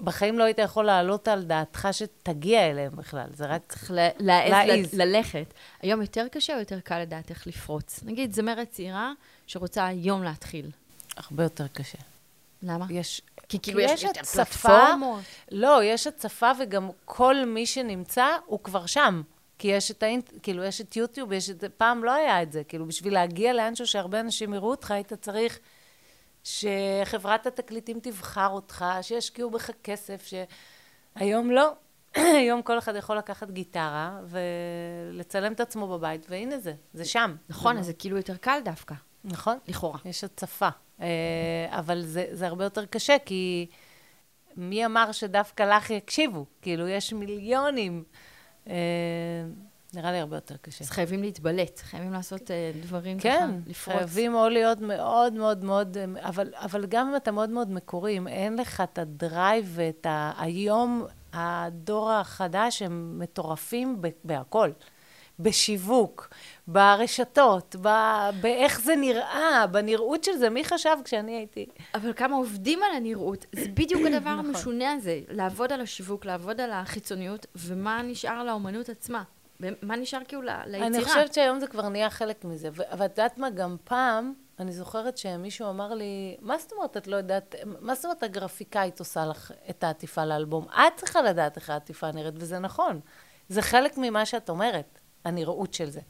שבחיים 0.00 0.38
לא 0.38 0.44
היית 0.44 0.58
יכול 0.58 0.84
לעלות 0.84 1.28
על 1.28 1.44
דעתך 1.44 1.88
שתגיע 1.92 2.70
אליהם 2.70 2.96
בכלל. 2.96 3.26
זה 3.32 3.46
רק... 3.46 3.72
צריך 3.72 3.90
להעז 4.20 4.94
ללכת. 4.94 5.54
היום 5.82 6.00
יותר 6.02 6.26
קשה 6.32 6.54
או 6.54 6.58
יותר 6.58 6.80
קל 6.80 6.98
לדעת 7.00 7.30
איך 7.30 7.46
לפרוץ? 7.46 8.00
נגיד, 8.04 8.32
זמרת 8.32 8.70
צעירה 8.70 9.12
שרוצה 9.46 9.86
היום 9.86 10.22
להתחיל. 10.22 10.70
הרבה 11.16 11.42
יותר 11.42 11.68
קשה. 11.68 11.98
למה? 12.62 12.86
יש... 12.90 13.22
כי 13.48 13.58
כאילו 13.58 13.78
כי 13.78 13.84
יש 13.84 13.92
יש 13.92 14.02
יותר 14.02 14.20
הצפה. 14.20 14.44
פלטפורמות. 14.44 15.20
לא, 15.52 15.84
יש 15.84 16.06
הצפה 16.06 16.50
וגם 16.60 16.90
כל 17.04 17.44
מי 17.44 17.66
שנמצא 17.66 18.26
הוא 18.46 18.60
כבר 18.62 18.86
שם. 18.86 19.22
כי 19.58 19.68
יש 19.68 19.90
את 19.90 20.02
האינט... 20.02 20.32
כאילו, 20.42 20.64
יש 20.64 20.80
את 20.80 20.96
יוטיוב, 20.96 21.32
יש 21.32 21.50
את... 21.50 21.64
פעם 21.76 22.04
לא 22.04 22.12
היה 22.12 22.42
את 22.42 22.52
זה. 22.52 22.64
כאילו, 22.64 22.86
בשביל 22.86 23.14
להגיע 23.14 23.52
לאנשהו 23.52 23.86
שהרבה 23.86 24.20
אנשים 24.20 24.54
יראו 24.54 24.70
אותך, 24.70 24.90
היית 24.90 25.12
צריך 25.12 25.58
שחברת 26.44 27.46
התקליטים 27.46 28.00
תבחר 28.00 28.48
אותך, 28.48 28.84
שישקיעו 29.02 29.50
בך 29.50 29.70
כסף, 29.82 30.26
ש... 30.26 30.34
היום 31.14 31.50
לא. 31.50 31.72
היום 32.40 32.62
כל 32.62 32.78
אחד 32.78 32.96
יכול 32.96 33.18
לקחת 33.18 33.50
גיטרה 33.50 34.20
ולצלם 34.24 35.52
את 35.52 35.60
עצמו 35.60 35.88
בבית, 35.88 36.26
והנה 36.28 36.58
זה, 36.58 36.74
זה 36.92 37.04
שם. 37.04 37.36
נכון, 37.48 37.78
אז 37.78 37.86
זה 37.86 37.92
כאילו 37.92 38.16
יותר 38.16 38.36
קל 38.36 38.60
דווקא, 38.64 38.94
נכון. 39.28 39.58
לכאורה. 39.68 39.98
יש 40.04 40.24
הצפה. 40.24 40.68
אה, 41.00 41.06
אבל 41.70 42.02
זה, 42.02 42.26
זה 42.32 42.46
הרבה 42.46 42.64
יותר 42.64 42.86
קשה, 42.86 43.16
כי 43.24 43.66
מי 44.56 44.86
אמר 44.86 45.12
שדווקא 45.12 45.62
לך 45.62 45.90
יקשיבו? 45.90 46.44
כאילו, 46.62 46.88
יש 46.88 47.12
מיליונים. 47.12 48.04
אה, 48.68 48.74
נראה 49.94 50.12
לי 50.12 50.18
הרבה 50.18 50.36
יותר 50.36 50.56
קשה. 50.56 50.84
אז 50.84 50.90
חייבים 50.90 51.22
להתבלט, 51.22 51.78
חייבים 51.78 52.12
לעשות 52.12 52.50
אה, 52.50 52.72
דברים 52.82 53.18
כן, 53.18 53.36
ככה, 53.36 53.70
לפרוץ. 53.70 53.96
חייבים 53.96 54.34
או 54.34 54.48
להיות 54.48 54.80
מאוד 54.80 55.32
מאוד 55.32 55.64
מאוד, 55.64 55.96
אבל, 56.20 56.52
אבל 56.54 56.86
גם 56.86 57.08
אם 57.08 57.16
אתה 57.16 57.30
מאוד 57.32 57.50
מאוד 57.50 57.70
מקורי, 57.70 58.18
אם 58.18 58.28
אין 58.28 58.58
לך 58.58 58.80
את 58.80 58.98
הדרייב 58.98 59.72
ואת 59.74 60.06
ה... 60.06 60.32
היום 60.38 61.06
הדור 61.32 62.10
החדש 62.10 62.82
הם 62.82 63.18
מטורפים 63.18 64.02
ב- 64.02 64.08
בהכל. 64.24 64.70
בשיווק, 65.38 66.28
ברשתות, 66.68 67.76
ב... 67.82 67.88
באיך 68.40 68.80
זה 68.80 68.96
נראה, 68.96 69.66
בנראות 69.66 70.24
של 70.24 70.36
זה. 70.36 70.50
מי 70.50 70.64
חשב 70.64 70.96
כשאני 71.04 71.32
הייתי... 71.36 71.66
אבל 71.94 72.12
כמה 72.12 72.36
עובדים 72.36 72.82
על 72.82 72.96
הנראות, 72.96 73.46
זה 73.52 73.68
בדיוק 73.74 74.02
הדבר 74.06 74.34
נכון. 74.36 74.46
המשונה 74.46 74.92
הזה, 74.92 75.20
לעבוד 75.28 75.72
על 75.72 75.80
השיווק, 75.80 76.24
לעבוד 76.24 76.60
על 76.60 76.70
החיצוניות, 76.72 77.46
ומה 77.54 78.02
נשאר 78.02 78.44
לאומנות 78.44 78.88
עצמה? 78.88 79.22
מה 79.82 79.96
נשאר 79.96 80.20
כאילו 80.28 80.42
ליצירה? 80.42 80.86
אני 80.86 81.04
חושבת 81.04 81.34
שהיום 81.34 81.60
זה 81.60 81.66
כבר 81.66 81.88
נהיה 81.88 82.10
חלק 82.10 82.44
מזה. 82.44 82.68
ו- 82.72 82.92
אבל 82.92 83.06
את 83.06 83.10
יודעת 83.10 83.38
מה, 83.38 83.50
גם 83.50 83.76
פעם, 83.84 84.34
אני 84.58 84.72
זוכרת 84.72 85.18
שמישהו 85.18 85.70
אמר 85.70 85.94
לי, 85.94 86.36
מה 86.40 86.58
זאת 86.58 86.72
אומרת 86.72 86.96
את 86.96 87.06
לא 87.06 87.16
יודעת, 87.16 87.54
מה 87.80 87.94
זאת 87.94 88.04
אומרת 88.04 88.22
הגרפיקאית 88.22 88.98
עושה 88.98 89.26
לך 89.26 89.52
את 89.70 89.84
העטיפה 89.84 90.24
לאלבום? 90.24 90.66
את 90.68 90.96
צריכה 90.96 91.22
לדעת 91.22 91.56
איך 91.56 91.70
העטיפה 91.70 92.12
נראית, 92.12 92.34
וזה 92.36 92.58
נכון. 92.58 93.00
זה 93.48 93.62
חלק 93.62 93.98
ממה 93.98 94.26
שאת 94.26 94.48
אומרת, 94.48 94.98
הנראות 95.24 95.74
של 95.74 95.90
זה. 95.90 96.00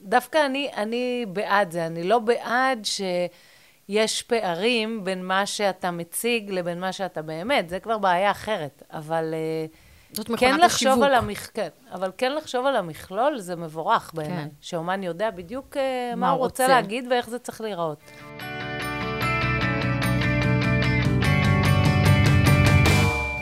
דווקא 0.00 0.46
אני, 0.46 0.70
אני 0.76 1.26
בעד 1.28 1.70
זה, 1.70 1.86
אני 1.86 2.02
לא 2.02 2.18
בעד 2.18 2.84
שיש 2.84 4.22
פערים 4.22 5.04
בין 5.04 5.24
מה 5.24 5.46
שאתה 5.46 5.90
מציג 5.90 6.50
לבין 6.50 6.80
מה 6.80 6.92
שאתה 6.92 7.22
באמת, 7.22 7.68
זה 7.68 7.80
כבר 7.80 7.98
בעיה 7.98 8.30
אחרת, 8.30 8.82
אבל... 8.90 9.34
אה, 9.34 9.66
זאת 10.12 10.30
כן 10.38 10.60
לחשוב 10.60 10.92
השיווק. 10.92 11.04
על 11.04 11.14
המכ... 11.14 11.50
כן, 11.54 11.68
אבל 11.92 12.10
כן 12.18 12.32
לחשוב 12.32 12.66
על 12.66 12.76
המכלול 12.76 13.38
זה 13.38 13.56
מבורך 13.56 14.10
בעיניי. 14.14 14.44
כן. 14.44 14.48
שאומן 14.60 15.02
יודע 15.02 15.30
בדיוק 15.30 15.76
אה, 15.76 16.10
מה 16.10 16.16
מה 16.16 16.30
הוא 16.30 16.38
רוצה. 16.38 16.68
להגיד 16.68 17.06
ואיך 17.10 17.30
זה 17.30 17.38
צריך 17.38 17.60
להיראות. 17.60 17.98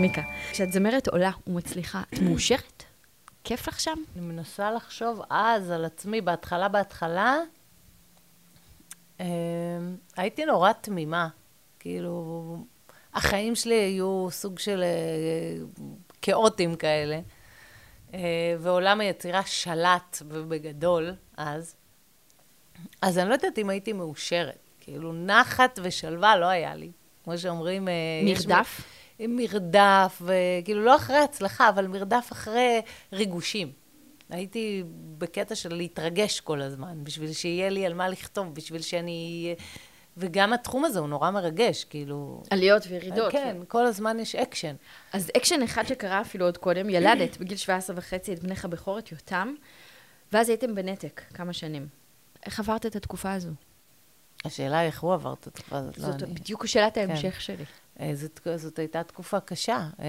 מיקה, 0.00 0.22
כשאת 0.52 0.72
זמרת 0.72 1.08
עולה 1.08 1.30
ומצליחה, 1.46 2.02
את 2.14 2.18
מאושרת? 2.18 2.87
כיף 3.48 3.68
לך 3.68 3.80
שם? 3.80 3.98
אני 4.16 4.24
מנסה 4.24 4.72
לחשוב 4.72 5.20
אז 5.30 5.70
על 5.70 5.84
עצמי, 5.84 6.20
בהתחלה, 6.20 6.68
בהתחלה, 6.68 7.36
אה, 9.20 9.26
הייתי 10.16 10.44
נורא 10.44 10.72
תמימה. 10.72 11.28
כאילו, 11.78 12.56
החיים 13.14 13.54
שלי 13.54 13.74
היו 13.74 14.28
סוג 14.30 14.58
של 14.58 14.82
אה, 14.82 15.84
כאוטים 16.22 16.76
כאלה, 16.76 17.20
אה, 18.14 18.20
ועולם 18.58 19.00
היצירה 19.00 19.42
שלט 19.46 20.22
בגדול 20.28 21.14
אז. 21.36 21.76
אז 23.02 23.18
אני 23.18 23.28
לא 23.28 23.34
יודעת 23.34 23.58
אם 23.58 23.70
הייתי 23.70 23.92
מאושרת. 23.92 24.68
כאילו, 24.80 25.12
נחת 25.12 25.78
ושלווה 25.82 26.36
לא 26.36 26.46
היה 26.46 26.74
לי. 26.74 26.90
כמו 27.24 27.38
שאומרים... 27.38 27.88
אה, 27.88 27.92
יש 28.24 28.46
מרדף? 29.20 30.18
מרדף, 30.18 30.22
וכאילו 30.22 30.84
לא 30.84 30.96
אחרי 30.96 31.16
הצלחה, 31.16 31.68
אבל 31.68 31.86
מרדף 31.86 32.28
אחרי 32.32 32.80
ריגושים. 33.12 33.72
הייתי 34.30 34.82
בקטע 35.18 35.54
של 35.54 35.74
להתרגש 35.74 36.40
כל 36.40 36.62
הזמן, 36.62 37.04
בשביל 37.04 37.32
שיהיה 37.32 37.70
לי 37.70 37.86
על 37.86 37.94
מה 37.94 38.08
לכתוב, 38.08 38.54
בשביל 38.54 38.82
שאני... 38.82 39.54
וגם 40.16 40.52
התחום 40.52 40.84
הזה 40.84 40.98
הוא 40.98 41.08
נורא 41.08 41.30
מרגש, 41.30 41.84
כאילו... 41.84 42.42
עליות 42.50 42.82
וירידות. 42.88 43.32
כן, 43.32 43.56
כל 43.68 43.86
הזמן 43.86 44.20
יש 44.20 44.34
אקשן. 44.34 44.74
אז 45.12 45.30
אקשן 45.36 45.62
אחד 45.62 45.86
שקרה 45.86 46.20
אפילו 46.20 46.44
עוד 46.44 46.56
קודם, 46.56 46.90
ילדת 46.90 47.36
בגיל 47.36 47.56
17 47.56 47.96
וחצי 47.98 48.32
את 48.32 48.38
בנך 48.38 48.64
הבכור, 48.64 48.98
את 48.98 49.12
יותם, 49.12 49.54
ואז 50.32 50.48
הייתם 50.48 50.74
בנתק 50.74 51.22
כמה 51.34 51.52
שנים. 51.52 51.88
איך 52.46 52.60
עברת 52.60 52.86
את 52.86 52.96
התקופה 52.96 53.32
הזו? 53.32 53.50
השאלה 54.44 54.78
היא 54.78 54.86
איך 54.86 55.02
הוא 55.02 55.14
עבר 55.14 55.32
את 55.32 55.46
התקופה 55.46 55.78
הזאת, 55.78 55.98
לא 55.98 56.04
זאת 56.04 56.22
אני. 56.22 56.32
בדיוק 56.32 56.66
שאלת 56.66 56.96
ההמשך 56.96 57.40
שלי. 57.40 57.64
אה, 58.00 58.10
זאת, 58.14 58.40
זאת 58.56 58.78
הייתה 58.78 59.02
תקופה 59.02 59.40
קשה, 59.40 59.88
אה, 60.00 60.06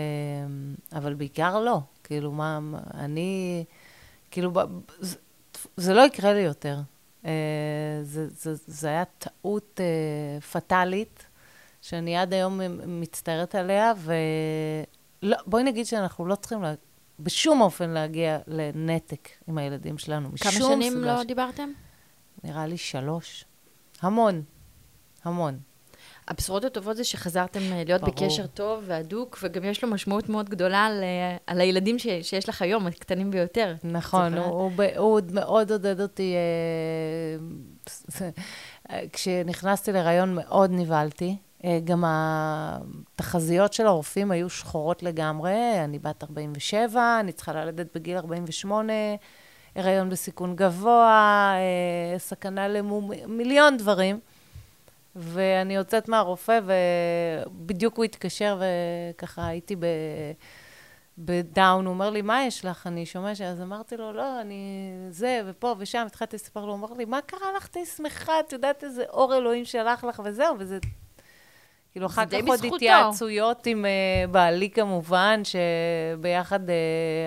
אבל 0.98 1.13
בעיקר 1.13 1.60
לא. 1.60 1.79
כאילו, 2.03 2.31
מה, 2.31 2.60
אני, 2.93 3.63
כאילו, 4.31 4.51
זה, 5.00 5.17
זה 5.77 5.93
לא 5.93 6.01
יקרה 6.01 6.34
לי 6.34 6.39
יותר. 6.39 6.79
אה, 7.25 7.31
זה, 8.03 8.27
זה, 8.29 8.53
זה 8.67 8.88
היה 8.88 9.03
טעות 9.05 9.79
פטאלית, 10.51 11.25
שאני 11.81 12.17
עד 12.17 12.34
היום 12.34 12.60
מצטערת 12.88 13.55
עליה, 13.55 13.93
ובואי 15.24 15.63
נגיד 15.63 15.86
שאנחנו 15.86 16.25
לא 16.25 16.36
צריכים 16.36 16.62
לה, 16.62 16.74
בשום 17.19 17.62
אופן 17.62 17.89
להגיע 17.89 18.39
לנתק 18.48 19.29
עם 19.48 19.58
הילדים 19.58 19.98
שלנו, 19.98 20.29
כמה 20.41 20.51
משום 20.51 20.72
שנים 20.72 20.93
סיבה 20.93 21.05
לא 21.15 21.24
ש- 21.24 21.25
דיברתם? 21.25 21.69
נראה 22.43 22.67
לי 22.67 22.77
שלוש. 22.77 23.46
המון. 24.01 24.43
המון. 25.24 25.60
הבשורות 26.29 26.63
הטובות 26.63 26.98
זה 26.98 27.03
שחזרתם 27.03 27.59
אה, 27.59 27.83
להיות 27.86 28.01
ברור. 28.01 28.13
בקשר 28.13 28.48
טוב 28.48 28.83
והדוק, 28.88 29.39
וגם 29.43 29.63
יש 29.63 29.83
לו 29.83 29.89
משמעות 29.89 30.29
מאוד 30.29 30.50
גדולה 30.50 30.86
על, 30.86 31.03
אה, 31.03 31.38
על 31.48 31.62
הילדים 31.62 32.00
ש, 32.00 32.07
שיש 32.21 32.50
לך 32.50 32.62
היום, 32.62 32.88
הקטנים 32.88 33.31
ביותר. 33.31 33.75
נכון? 33.83 34.38
הוא, 34.38 34.45
הוא, 34.51 34.71
הוא 34.98 35.21
מאוד 35.33 35.71
עודד 35.71 36.01
אותי. 36.01 36.36
אה, 38.91 39.00
כשנכנסתי 39.13 39.91
להיריון 39.91 40.36
מאוד 40.36 40.71
נבהלתי. 40.74 41.38
גם 41.83 42.03
התחזיות 42.07 43.74
של 43.74 43.88
הרופאים 43.88 44.31
היו 44.31 44.50
שחורות 44.50 45.03
לגמרי. 45.03 45.83
אני 45.83 46.00
בת 46.00 46.24
47, 46.24 47.19
אני 47.19 47.31
צריכה 47.31 47.53
ללדת 47.53 47.88
בגיל 47.95 48.17
48, 48.17 48.93
הריון 49.75 50.09
בסיכון 50.09 50.55
גבוה, 50.55 51.53
סכנה 52.17 52.67
למום, 52.67 53.12
מיליון 53.27 53.77
דברים. 53.77 54.19
ואני 55.16 55.75
יוצאת 55.75 56.10
מהרופא, 56.10 56.60
ובדיוק 56.66 57.98
הוא 57.98 58.06
התקשר, 58.06 58.62
וככה 59.16 59.48
הייתי 59.48 59.75
ב... 59.75 59.86
בדאון, 61.22 61.86
הוא 61.86 61.94
אומר 61.94 62.10
לי, 62.10 62.22
מה 62.22 62.44
יש 62.44 62.66
לך? 62.66 62.88
אני 62.88 63.06
שומע 63.06 63.36
ש... 63.36 63.42
אז 63.42 63.62
אמרתי 63.62 63.98
לו, 63.98 64.13
לא, 64.13 64.42
אני 64.42 64.92
זה, 65.10 65.42
ופה 65.46 65.75
ושם, 65.78 66.04
התחלתי 66.08 66.36
לספר 66.36 66.66
לו, 66.66 66.68
הוא 66.68 66.75
אמר 66.75 66.94
לי, 66.94 67.06
מה 67.06 67.22
קרה 67.22 67.48
לך? 67.58 67.68
תהיי 67.68 67.86
שמחה, 67.86 68.39
את 68.39 68.54
יודעת 68.54 68.84
איזה 68.84 69.04
אור 69.10 69.36
אלוהים 69.38 69.66
שלח 69.66 70.04
לך, 70.04 70.22
וזהו, 70.25 70.56
וזה... 70.60 70.80
כאילו, 71.92 72.06
אחר 72.06 72.25
כך 72.25 72.38
עוד. 72.48 72.60
התייעצויות 72.75 73.66
עם 73.66 73.86
uh, 73.86 74.32
בעלי 74.32 74.70
כמובן, 74.70 75.42
שביחד 75.44 76.70
uh, 76.70 76.72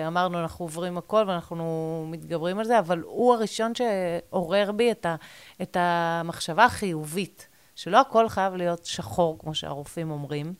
אמרנו, 0.07 0.39
אנחנו 0.39 0.65
עוברים 0.65 0.97
הכל 0.97 1.23
ואנחנו 1.27 2.05
מתגברים 2.07 2.59
על 2.59 2.65
זה, 2.65 2.79
אבל 2.79 2.99
הוא 2.99 3.33
הראשון 3.33 3.71
שעורר 3.75 4.71
בי 4.71 4.91
את, 4.91 5.05
ה, 5.05 5.15
את 5.61 5.77
המחשבה 5.79 6.65
החיובית, 6.65 7.47
שלא 7.75 8.01
הכל 8.01 8.29
חייב 8.29 8.53
להיות 8.53 8.85
שחור, 8.85 9.39
כמו 9.39 9.55
שהרופאים 9.55 10.11
אומרים. 10.11 10.53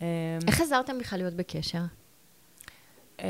אמ, 0.00 0.06
איך 0.46 0.60
עזרתם 0.60 0.98
בכלל 0.98 1.18
להיות 1.18 1.34
בקשר? 1.34 1.82
אה, 3.20 3.26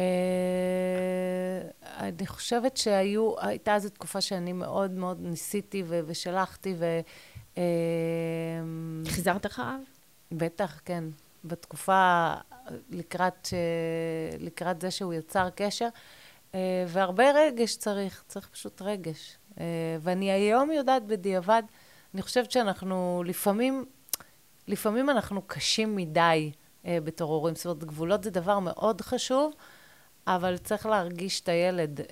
אני 1.82 2.26
חושבת 2.26 2.76
שהיו, 2.76 3.34
הייתה 3.40 3.74
איזו 3.74 3.88
תקופה 3.88 4.20
שאני 4.20 4.52
מאוד 4.52 4.90
מאוד 4.90 5.18
ניסיתי 5.20 5.82
ו- 5.86 6.00
ושלחתי, 6.06 6.74
ו... 6.78 7.00
אה, 7.58 7.62
החזרת 9.06 9.46
אחריו? 9.46 9.80
בטח, 10.32 10.80
כן. 10.84 11.04
בתקופה 11.44 12.34
לקראת, 12.90 13.46
ש... 13.46 13.54
לקראת 14.40 14.80
זה 14.80 14.90
שהוא 14.90 15.14
יצר 15.14 15.48
קשר, 15.54 15.88
אה, 16.54 16.84
והרבה 16.88 17.24
רגש 17.34 17.76
צריך, 17.76 18.24
צריך 18.28 18.48
פשוט 18.48 18.82
רגש. 18.82 19.38
אה, 19.60 19.64
ואני 20.00 20.30
היום 20.30 20.70
יודעת 20.70 21.06
בדיעבד, 21.06 21.62
אני 22.14 22.22
חושבת 22.22 22.50
שאנחנו 22.50 23.22
לפעמים, 23.26 23.84
לפעמים 24.68 25.10
אנחנו 25.10 25.42
קשים 25.46 25.96
מדי 25.96 26.52
אה, 26.86 26.98
בתור 27.04 27.32
הורים. 27.32 27.54
זאת 27.54 27.64
אומרת, 27.66 27.84
גבולות 27.84 28.24
זה 28.24 28.30
דבר 28.30 28.58
מאוד 28.58 29.00
חשוב, 29.00 29.52
אבל 30.26 30.56
צריך 30.56 30.86
להרגיש 30.86 31.40
את 31.40 31.48
הילד, 31.48 32.00
אה, 32.00 32.06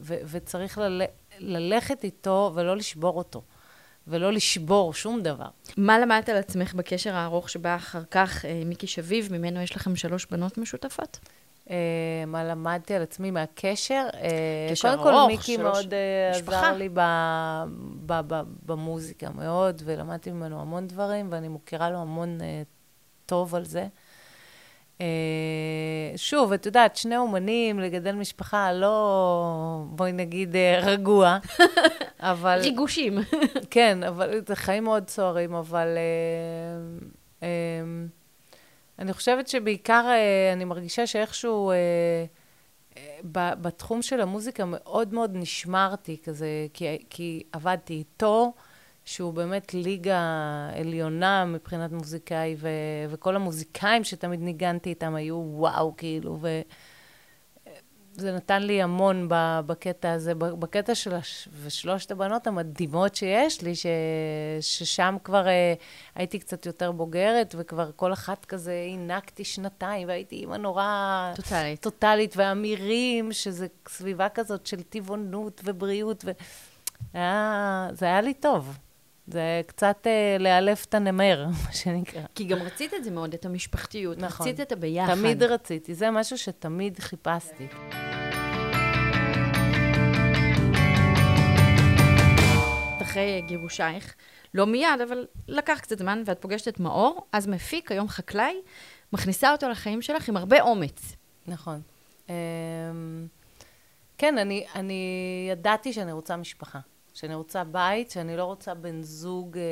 ו- 0.00 0.18
וצריך 0.26 0.78
לל- 0.78 1.02
ללכת 1.38 2.04
איתו 2.04 2.52
ולא 2.54 2.76
לשבור 2.76 3.18
אותו, 3.18 3.42
ולא 4.06 4.32
לשבור 4.32 4.94
שום 4.94 5.22
דבר. 5.22 5.48
מה 5.76 5.98
למדת 5.98 6.28
על 6.28 6.36
עצמך 6.36 6.74
בקשר 6.74 7.14
הארוך 7.14 7.50
שבא 7.50 7.76
אחר 7.76 8.02
כך 8.10 8.44
אה, 8.44 8.62
מיקי 8.66 8.86
שביב, 8.86 9.32
ממנו 9.32 9.60
יש 9.60 9.76
לכם 9.76 9.96
שלוש 9.96 10.26
בנות 10.26 10.58
משותפות? 10.58 11.18
אה, 11.70 11.76
מה 12.26 12.44
למדתי 12.44 12.94
על 12.94 13.02
עצמי 13.02 13.30
מהקשר? 13.30 14.06
אה, 14.14 14.68
קשר 14.70 14.88
קודם 14.96 15.02
כל, 15.02 15.14
ארוך, 15.14 15.30
מיקי 15.30 15.54
שלוש- 15.56 15.62
מאוד 15.84 15.94
אה. 15.94 16.30
עזר 16.30 16.72
לי 16.76 16.88
ב, 16.88 17.00
ב, 18.06 18.20
ב, 18.26 18.42
במוזיקה 18.66 19.30
מאוד, 19.30 19.82
ולמדתי 19.84 20.30
ממנו 20.32 20.60
המון 20.60 20.86
דברים, 20.86 21.28
ואני 21.32 21.48
מוקירה 21.48 21.90
לו 21.90 21.98
המון 21.98 22.38
טוב 23.26 23.54
על 23.54 23.64
זה. 23.64 23.86
שוב, 26.16 26.52
את 26.52 26.66
יודעת, 26.66 26.96
שני 26.96 27.16
אומנים, 27.16 27.80
לגדל 27.80 28.12
משפחה, 28.12 28.72
לא, 28.72 29.82
בואי 29.88 30.12
נגיד, 30.12 30.56
רגוע, 30.82 31.38
אבל... 32.20 32.58
ריגושים. 32.62 33.18
כן, 33.70 34.02
אבל 34.02 34.40
זה 34.46 34.56
חיים 34.56 34.84
מאוד 34.84 35.08
סוערים, 35.08 35.54
אבל 35.54 35.86
אני 38.98 39.12
חושבת 39.12 39.48
שבעיקר 39.48 40.04
אה, 40.06 40.52
אני 40.52 40.64
מרגישה 40.64 41.06
שאיכשהו 41.06 41.70
אה, 41.70 41.76
אה, 42.96 43.54
בתחום 43.54 44.02
של 44.02 44.20
המוזיקה 44.20 44.64
מאוד 44.66 45.14
מאוד 45.14 45.30
נשמרתי 45.34 46.16
כזה, 46.24 46.66
כי, 46.74 46.98
כי 47.10 47.42
עבדתי 47.52 47.94
איתו, 47.94 48.52
שהוא 49.04 49.34
באמת 49.34 49.74
ליגה 49.74 50.20
עליונה 50.80 51.44
מבחינת 51.44 51.92
מוזיקאי, 51.92 52.56
ו, 52.58 52.68
וכל 53.08 53.36
המוזיקאים 53.36 54.04
שתמיד 54.04 54.40
ניגנתי 54.40 54.90
איתם 54.90 55.14
היו 55.14 55.36
וואו, 55.36 55.94
כאילו, 55.96 56.38
ו... 56.40 56.60
זה 58.20 58.32
נתן 58.32 58.62
לי 58.62 58.82
המון 58.82 59.26
בקטע 59.66 60.12
הזה, 60.12 60.34
בקטע 60.34 60.94
של 60.94 61.14
הש... 61.14 61.48
ושלושת 61.62 62.10
הבנות 62.10 62.46
המדהימות 62.46 63.14
שיש 63.14 63.62
לי, 63.62 63.74
ש... 63.74 63.86
ששם 64.60 65.16
כבר 65.24 65.48
אה, 65.48 65.74
הייתי 66.14 66.38
קצת 66.38 66.66
יותר 66.66 66.92
בוגרת, 66.92 67.54
וכבר 67.58 67.90
כל 67.96 68.12
אחת 68.12 68.44
כזה 68.44 68.72
הענקתי 68.72 69.44
שנתיים, 69.44 70.08
והייתי 70.08 70.36
אימא 70.36 70.56
נורא... 70.56 71.32
טוטאלית. 71.36 71.82
טוטאלית, 71.82 72.36
והמירים, 72.36 73.32
שזה 73.32 73.66
סביבה 73.88 74.28
כזאת 74.28 74.66
של 74.66 74.82
טבעונות 74.82 75.60
ובריאות, 75.64 76.24
ו... 76.24 76.30
היה... 77.14 77.88
זה 77.92 78.06
היה 78.06 78.20
לי 78.20 78.34
טוב. 78.34 78.78
זה 79.26 79.60
קצת 79.66 80.06
אה, 80.06 80.36
לאלף 80.38 80.84
את 80.84 80.94
הנמר, 80.94 81.46
מה 81.66 81.72
שנקרא. 81.72 82.22
כי 82.34 82.44
גם 82.44 82.58
רצית 82.62 82.94
את 82.94 83.04
זה 83.04 83.10
מאוד, 83.10 83.34
את 83.34 83.44
המשפחתיות. 83.44 84.18
נכון. 84.18 84.46
רצית 84.46 84.60
את 84.60 84.72
הביחד. 84.72 85.14
תמיד 85.14 85.42
רציתי, 85.42 85.94
זה 85.94 86.10
משהו 86.10 86.38
שתמיד 86.38 86.98
חיפשתי. 86.98 87.66
אחרי 93.02 93.42
גירושייך, 93.46 94.14
לא 94.54 94.66
מיד, 94.66 95.00
אבל 95.08 95.26
לקח 95.48 95.78
קצת 95.80 95.98
זמן, 95.98 96.22
ואת 96.26 96.40
פוגשת 96.40 96.68
את 96.68 96.80
מאור, 96.80 97.26
אז 97.32 97.48
מפיק, 97.48 97.92
היום 97.92 98.08
חקלאי, 98.08 98.54
מכניסה 99.12 99.52
אותו 99.52 99.68
לחיים 99.68 100.02
שלך 100.02 100.28
עם 100.28 100.36
הרבה 100.36 100.60
אומץ. 100.60 101.16
נכון. 101.46 101.80
אמ, 102.28 102.34
כן, 104.18 104.38
אני, 104.38 104.66
אני 104.74 105.48
ידעתי 105.52 105.92
שאני 105.92 106.12
רוצה 106.12 106.36
משפחה. 106.36 106.78
שאני 107.16 107.34
רוצה 107.34 107.64
בית, 107.64 108.10
שאני 108.10 108.36
לא 108.36 108.44
רוצה 108.44 108.74
בן 108.74 109.02
זוג 109.02 109.58
אה, 109.58 109.62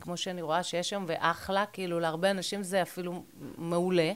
כמו 0.00 0.16
שאני 0.16 0.42
רואה 0.42 0.62
שיש 0.62 0.92
היום, 0.92 1.04
ואחלה, 1.08 1.66
כאילו 1.66 2.00
להרבה 2.00 2.30
אנשים 2.30 2.62
זה 2.62 2.82
אפילו 2.82 3.24
מעולה, 3.58 4.12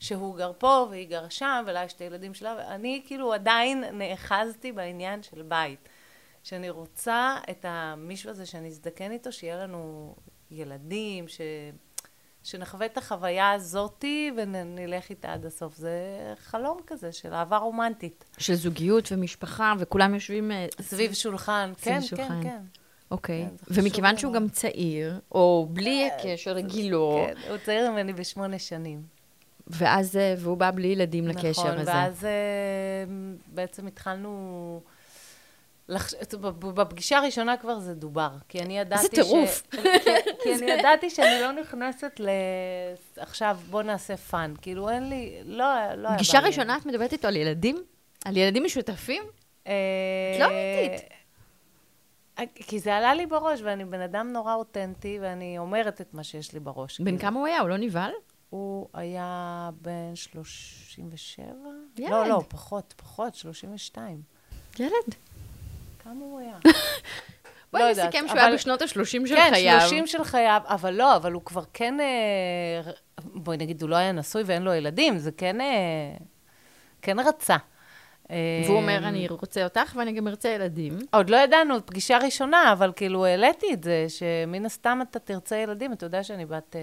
שהוא 0.00 0.36
גר 0.36 0.52
פה 0.58 0.86
והיא 0.90 1.08
גר 1.08 1.28
שם, 1.28 1.64
ולה 1.66 1.84
יש 1.84 1.92
את 1.92 2.00
הילדים 2.00 2.34
שלה, 2.34 2.54
ואני 2.58 3.02
כאילו 3.06 3.32
עדיין 3.32 3.84
נאחזתי 3.92 4.72
בעניין 4.72 5.22
של 5.22 5.42
בית. 5.42 5.88
שאני 6.42 6.70
רוצה 6.70 7.36
את 7.50 7.64
המישהו 7.68 8.30
הזה 8.30 8.46
שאני 8.46 8.68
אזדקן 8.68 9.10
איתו, 9.10 9.32
שיהיה 9.32 9.56
לנו 9.56 10.14
ילדים, 10.50 11.28
ש... 11.28 11.40
שנחווה 12.50 12.86
את 12.86 12.98
החוויה 12.98 13.52
הזאתי 13.52 14.30
ונלך 14.36 15.10
איתה 15.10 15.32
עד 15.32 15.46
הסוף. 15.46 15.76
זה 15.76 15.92
חלום 16.38 16.78
כזה 16.86 17.12
של 17.12 17.34
אהבה 17.34 17.56
רומנטית. 17.56 18.24
של 18.38 18.54
זוגיות 18.54 19.12
ומשפחה, 19.12 19.74
וכולם 19.78 20.14
יושבים 20.14 20.52
אה, 20.52 20.66
סביב 20.80 21.12
שולחן, 21.12 21.72
סביב 21.78 21.94
כן, 21.94 22.02
שולחן. 22.02 22.42
כן, 22.42 22.48
כן. 22.48 22.60
אוקיי. 23.10 23.46
כן, 23.48 23.74
ומכיוון. 23.74 24.16
שהוא 24.16 24.32
גם 24.32 24.48
צעיר, 24.48 25.20
או 25.32 25.68
בלי 25.70 26.06
הקשר 26.10 26.52
לגילו, 26.52 27.26
כן, 27.26 27.50
הוא 27.50 27.58
צעיר 27.64 27.90
ממני 27.90 28.12
בשמונה 28.12 28.58
שנים. 28.58 29.02
ואז, 29.66 30.16
אה, 30.16 30.34
והוא 30.38 30.56
בא 30.56 30.70
בלי 30.70 30.88
ילדים 30.88 31.28
לקשר 31.28 31.62
נכון, 31.62 31.78
הזה. 31.78 31.90
ואז 31.90 32.24
אה, 32.24 32.30
בעצם 33.46 33.86
התחלנו... 33.86 34.80
לחש... 35.88 36.14
בפגישה 36.74 37.18
הראשונה 37.18 37.56
כבר 37.56 37.78
זה 37.78 37.94
דובר, 37.94 38.30
כי 38.48 38.60
אני 38.60 38.78
ידעתי 38.78 39.02
איזה 39.02 39.08
טירוף. 39.08 39.62
כי, 40.56 40.64
אני 40.64 40.70
ידעתי 40.70 41.10
שאני 41.10 41.40
לא 41.40 41.52
נכנסת 41.52 42.20
ל... 42.20 42.28
עכשיו, 43.16 43.58
בוא 43.70 43.82
נעשה 43.82 44.16
fun. 44.16 44.54
כאילו, 44.62 44.90
אין 44.90 45.08
לי... 45.08 45.38
לא, 45.44 45.64
לא 45.96 46.08
היה... 46.08 46.16
פגישה. 46.16 46.40
ראשונה 46.40 46.76
את 46.76 46.86
מדברת 46.86 47.12
איתו 47.12 47.28
על 47.28 47.36
ילדים? 47.36 47.84
על 48.24 48.36
ילדים 48.36 48.64
משותפים? 48.64 49.22
אה, 49.66 49.72
את 50.34 50.40
לא 50.40 50.44
אמיתית. 50.44 51.08
אה, 52.38 52.44
כי 52.54 52.78
זה 52.78 52.96
עלה 52.96 53.14
לי 53.14 53.26
בראש, 53.26 53.60
ואני 53.64 53.84
בן 53.84 54.00
אדם 54.00 54.32
נורא 54.32 54.54
אותנטי, 54.54 55.18
ואני 55.22 55.58
אומרת 55.58 56.00
את 56.00 56.14
מה 56.14 56.24
שיש 56.24 56.52
לי 56.52 56.60
בראש. 56.60 57.00
בן 57.00 57.04
כאילו. 57.04 57.18
כמה 57.18 57.38
הוא 57.38 57.46
היה? 57.46 57.60
הוא 57.60 57.68
לא 57.68 57.76
נבהל? 57.76 58.12
הוא 58.50 58.88
היה 58.94 59.70
בן 59.80 60.14
37? 60.14 61.44
ילד. 61.98 62.10
לא, 62.10 62.28
לא, 62.28 62.42
פחות, 62.48 62.94
פחות, 62.96 63.34
32. 63.34 64.22
ילד. 64.78 64.90
כמה 65.98 66.20
הוא 66.20 66.40
היה? 66.40 66.58
בואי 67.72 67.82
לא 67.82 67.90
נסכם 67.90 68.18
שהוא 68.26 68.30
אבל- 68.30 68.38
היה 68.38 68.54
בשנות 68.54 68.82
ה-30 68.82 69.04
של 69.04 69.26
כן, 69.36 69.50
חייו. 69.52 69.80
30 69.80 70.06
של 70.06 70.24
חייו, 70.24 70.60
אבל 70.64 70.94
לא, 70.94 71.16
אבל 71.16 71.32
הוא 71.32 71.42
כבר 71.44 71.62
כן, 71.72 72.00
אה, 72.00 72.92
בואי 73.24 73.56
נגיד, 73.56 73.82
הוא 73.82 73.90
לא 73.90 73.96
היה 73.96 74.12
נשוי 74.12 74.42
ואין 74.46 74.62
לו 74.62 74.74
ילדים, 74.74 75.18
זה 75.18 75.30
כן, 75.36 75.60
אה, 75.60 75.66
כן 77.02 77.18
רצה. 77.20 77.56
אה, 78.30 78.36
והוא 78.66 78.76
אומר, 78.76 78.98
אני 79.04 79.26
רוצה 79.28 79.64
אותך 79.64 79.96
ואני 79.98 80.12
גם 80.12 80.28
ארצה 80.28 80.48
ילדים. 80.48 80.98
עוד 81.12 81.30
לא 81.30 81.36
ידענו, 81.36 81.86
פגישה 81.86 82.18
ראשונה, 82.18 82.72
אבל 82.72 82.92
כאילו 82.96 83.26
העליתי 83.26 83.66
את 83.72 83.84
זה, 83.84 84.06
שמן 84.08 84.66
הסתם 84.66 84.98
אתה 85.10 85.18
תרצה 85.18 85.56
ילדים, 85.56 85.92
אתה 85.92 86.06
יודע 86.06 86.22
שאני 86.22 86.46
בת 86.46 86.76
אה, 86.76 86.80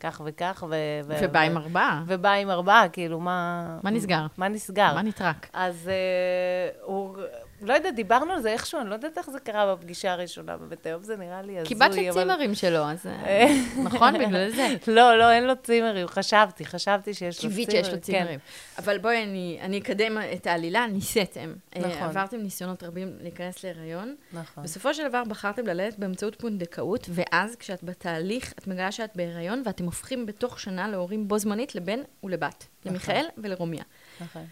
כך 0.00 0.20
וכך, 0.24 0.64
ו... 0.70 0.74
ו- 1.04 1.16
ובא 1.22 1.40
עם 1.40 1.56
ו- 1.56 1.58
ארבעה. 1.58 2.02
ובא 2.06 2.32
עם 2.32 2.50
ארבעה, 2.50 2.88
כאילו, 2.88 3.20
מה... 3.20 3.66
מה 3.82 3.90
נסגר? 3.90 4.26
מה 4.36 4.48
נסגר? 4.48 4.94
מה 4.94 5.02
נטרק? 5.02 5.46
אז 5.52 5.88
אה, 5.88 6.80
הוא, 6.82 7.16
לא 7.62 7.72
יודעת, 7.74 7.94
דיברנו 7.94 8.32
על 8.32 8.42
זה 8.42 8.48
איכשהו, 8.52 8.80
אני 8.80 8.88
לא 8.90 8.94
יודעת 8.94 9.18
איך 9.18 9.30
זה 9.30 9.40
קרה 9.40 9.74
בפגישה 9.74 10.12
הראשונה 10.12 10.56
בבית 10.56 10.86
היום, 10.86 11.02
זה 11.02 11.16
נראה 11.16 11.42
לי 11.42 11.58
הזוי, 11.58 11.68
כי 11.68 11.74
אבל- 11.74 12.20
לצימרים 12.20 12.54
שלו, 12.54 12.90
אז... 12.90 13.06
אה, 13.06 13.46
נכון? 13.84 14.14
בגלל 14.18 14.50
זה. 14.50 14.76
לא, 14.86 15.18
לא, 15.18 15.32
אין 15.32 15.44
לו 15.44 15.52
צימרים, 15.62 16.06
חשבתי, 16.08 16.64
חשבתי 16.64 17.14
שיש 17.14 17.44
לו 17.44 17.50
צימרים. 17.50 17.66
קיווית 17.66 17.70
שיש 17.70 17.88
לו 17.88 17.94
כן. 17.94 18.00
צימרים. 18.00 18.38
אבל 18.78 18.98
בואי, 18.98 19.22
אני, 19.60 19.78
אקדם 19.78 20.18
את 20.34 20.46
העלילה, 20.46 20.86
ניסיתם. 20.86 21.54
אה, 21.76 21.80
נכון. 21.80 22.02
עברתם 22.02 22.36
ניסיונות 22.36 22.82
רבים 22.82 23.16
להיכנס 23.20 23.64
להיריון. 23.64 24.14
נכון. 24.32 24.64
בסופו 24.64 24.94
של 24.94 25.08
דבר 25.08 25.22
בחרתם 25.28 25.66
ללדת 25.66 25.98
באמצעות 25.98 26.34
פונדקאות, 26.40 27.06
ואז 27.10 27.56
כשאת 27.56 27.82
בתהליך, 27.82 28.52
את 28.58 28.66
מגלה 28.66 28.92
שאת 28.92 29.10
בהיריון, 29.16 29.62
ואתם 29.66 29.84
הופכים 29.84 30.26
בתוך 30.26 30.60
שנה 30.60 30.88
להורים 30.88 31.28
בו 31.28 31.38
זמנית 31.38 31.74
לבן 31.74 31.98
ולבת. 32.24 32.66
למיכאל 32.84 33.24
ולרומיה. 33.38 33.84
נכון. 34.20 34.44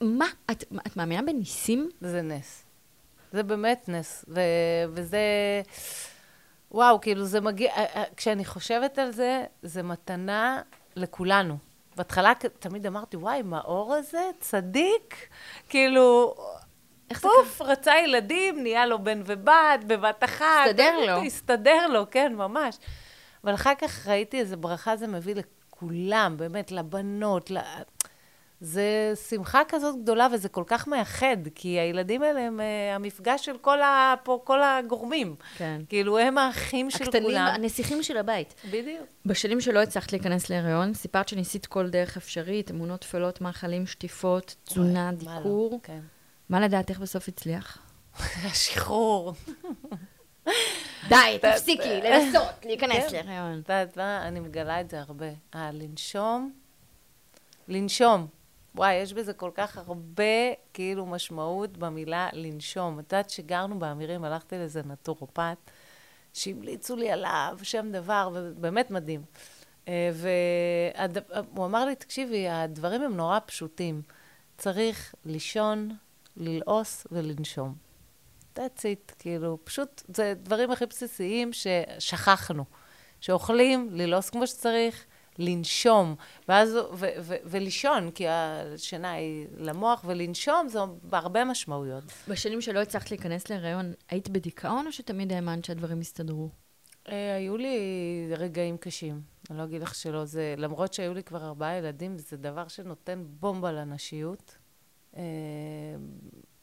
מה, 0.00 0.26
את, 0.50 0.64
את 0.86 0.96
מאמינה 0.96 1.22
בניסים? 1.22 1.90
זה 2.00 2.22
נס. 2.22 2.64
זה 3.32 3.42
באמת 3.42 3.88
נס. 3.88 4.24
ו- 4.28 4.40
וזה... 4.90 5.22
וואו, 6.70 7.00
כאילו 7.00 7.24
זה 7.24 7.40
מגיע... 7.40 7.72
אה, 7.72 7.84
אה, 7.84 8.04
כשאני 8.16 8.44
חושבת 8.44 8.98
על 8.98 9.10
זה, 9.10 9.44
זה 9.62 9.82
מתנה 9.82 10.62
לכולנו. 10.96 11.56
בהתחלה 11.96 12.32
תמיד 12.58 12.86
אמרתי, 12.86 13.16
וואי, 13.16 13.42
מאור 13.42 13.94
הזה 13.94 14.30
צדיק, 14.40 15.28
כאילו... 15.68 16.34
איך 17.10 17.20
זה 17.20 17.28
פוף, 17.36 17.62
רצה 17.62 17.98
ילדים, 17.98 18.62
נהיה 18.62 18.86
לו 18.86 19.04
בן 19.04 19.22
ובת, 19.26 19.84
בבת 19.86 20.24
אחת. 20.24 20.44
הסתדר 20.66 20.98
לו. 21.06 21.22
הסתדר 21.24 21.86
לו, 21.86 22.10
כן, 22.10 22.34
ממש. 22.34 22.78
אבל 23.44 23.54
אחר 23.54 23.74
כך 23.80 24.08
ראיתי 24.08 24.38
איזה 24.38 24.56
ברכה 24.56 24.96
זה 24.96 25.06
מביא 25.06 25.34
לכולם, 25.34 26.36
באמת, 26.36 26.72
לבנות, 26.72 27.50
ל... 27.50 27.58
זה 28.60 29.12
שמחה 29.28 29.62
כזאת 29.68 30.02
גדולה 30.02 30.28
וזה 30.32 30.48
כל 30.48 30.64
כך 30.66 30.88
מייחד, 30.88 31.36
כי 31.54 31.68
הילדים 31.68 32.22
האלה 32.22 32.40
הם 32.40 32.60
uh, 32.60 32.96
המפגש 32.96 33.44
של 33.44 33.58
כל, 33.58 33.80
ה... 33.80 34.14
פה, 34.22 34.40
כל 34.44 34.62
הגורמים. 34.62 35.36
כן. 35.56 35.80
כאילו, 35.88 36.18
הם 36.18 36.38
האחים 36.38 36.90
של 36.90 37.04
הקטנים, 37.04 37.22
כולם. 37.22 37.52
הנסיכים 37.54 38.02
של 38.02 38.16
הבית. 38.16 38.54
בדיוק. 38.70 39.06
בשנים 39.26 39.60
שלא 39.60 39.82
הצלחת 39.82 40.12
להיכנס 40.12 40.50
להיריון, 40.50 40.94
סיפרת 40.94 41.28
שניסית 41.28 41.66
כל 41.66 41.90
דרך 41.90 42.16
אפשרית, 42.16 42.70
אמונות 42.70 43.00
טפלות, 43.00 43.40
מאכלים, 43.40 43.86
שטיפות, 43.86 44.54
תזונה, 44.64 45.10
וואי, 45.14 45.26
מה 45.26 45.34
לא, 45.34 45.38
דיקור. 45.38 45.80
כן. 45.82 46.00
מה 46.48 46.60
לדעתך 46.60 46.98
בסוף 46.98 47.28
הצליח? 47.28 47.78
השחרור. 48.50 49.32
די, 51.08 51.38
תפסיקי 51.42 52.00
לנסות 52.04 52.64
להיכנס 52.64 53.10
כן. 53.10 53.26
להיריון. 53.26 53.52
את 53.52 53.56
יודעת 53.56 53.96
מה? 53.96 54.28
אני 54.28 54.40
מגלה 54.40 54.80
את 54.80 54.90
זה 54.90 55.00
הרבה. 55.00 55.26
אה, 55.54 55.70
לנשום, 55.72 56.52
לנשום. 57.68 58.37
וואי, 58.78 58.94
יש 58.94 59.12
בזה 59.12 59.32
כל 59.32 59.50
כך 59.54 59.78
הרבה, 59.78 60.52
כאילו, 60.72 61.06
משמעות 61.06 61.76
במילה 61.76 62.28
לנשום. 62.32 62.98
את 62.98 63.12
יודעת 63.12 63.30
שגרנו 63.30 63.78
באמירים, 63.78 64.24
הלכתי 64.24 64.58
לאיזה 64.58 64.82
נטורופט, 64.82 65.70
שהמליצו 66.32 66.96
לי 66.96 67.10
עליו, 67.10 67.58
שם 67.62 67.92
דבר, 67.92 68.30
ובאמת 68.34 68.90
מדהים. 68.90 69.22
אה, 69.88 70.10
והוא 70.12 71.66
אמר 71.66 71.84
לי, 71.84 71.94
תקשיבי, 71.94 72.48
הדברים 72.48 73.02
הם 73.02 73.16
נורא 73.16 73.38
פשוטים. 73.46 74.02
צריך 74.58 75.14
לישון, 75.24 75.96
ללעוס 76.36 77.06
ולנשום. 77.12 77.74
That's 78.56 78.80
it, 78.80 79.14
כאילו, 79.18 79.58
פשוט, 79.64 80.02
זה 80.08 80.34
דברים 80.42 80.70
הכי 80.70 80.86
בסיסיים 80.86 81.50
ששכחנו. 81.52 82.64
שאוכלים, 83.20 83.88
ללעוס 83.92 84.30
כמו 84.30 84.46
שצריך, 84.46 85.04
לנשום, 85.38 86.14
ואז, 86.48 86.74
ו, 86.74 86.80
ו, 86.92 87.06
ו, 87.20 87.34
ולישון, 87.44 88.10
כי 88.10 88.28
השינה 88.28 89.12
היא 89.12 89.46
למוח, 89.56 90.04
ולנשום 90.06 90.68
זה 90.68 90.78
בהרבה 91.02 91.44
משמעויות. 91.44 92.04
בשנים 92.28 92.60
שלא 92.60 92.78
הצלחת 92.78 93.10
להיכנס 93.10 93.50
להיריון, 93.50 93.92
היית 94.10 94.28
בדיכאון 94.28 94.86
או 94.86 94.92
שתמיד 94.92 95.32
האמנת 95.32 95.64
שהדברים 95.64 96.00
יסתדרו? 96.00 96.48
אה, 97.08 97.36
היו 97.36 97.56
לי 97.56 97.78
רגעים 98.36 98.76
קשים, 98.76 99.20
אני 99.50 99.58
לא 99.58 99.64
אגיד 99.64 99.82
לך 99.82 99.94
שלא. 99.94 100.24
זה, 100.24 100.54
למרות 100.58 100.94
שהיו 100.94 101.14
לי 101.14 101.22
כבר 101.22 101.44
ארבעה 101.44 101.76
ילדים, 101.76 102.18
זה 102.18 102.36
דבר 102.36 102.68
שנותן 102.68 103.24
בומבה 103.26 103.72
לנשיות. 103.72 104.56
אה, 105.16 105.22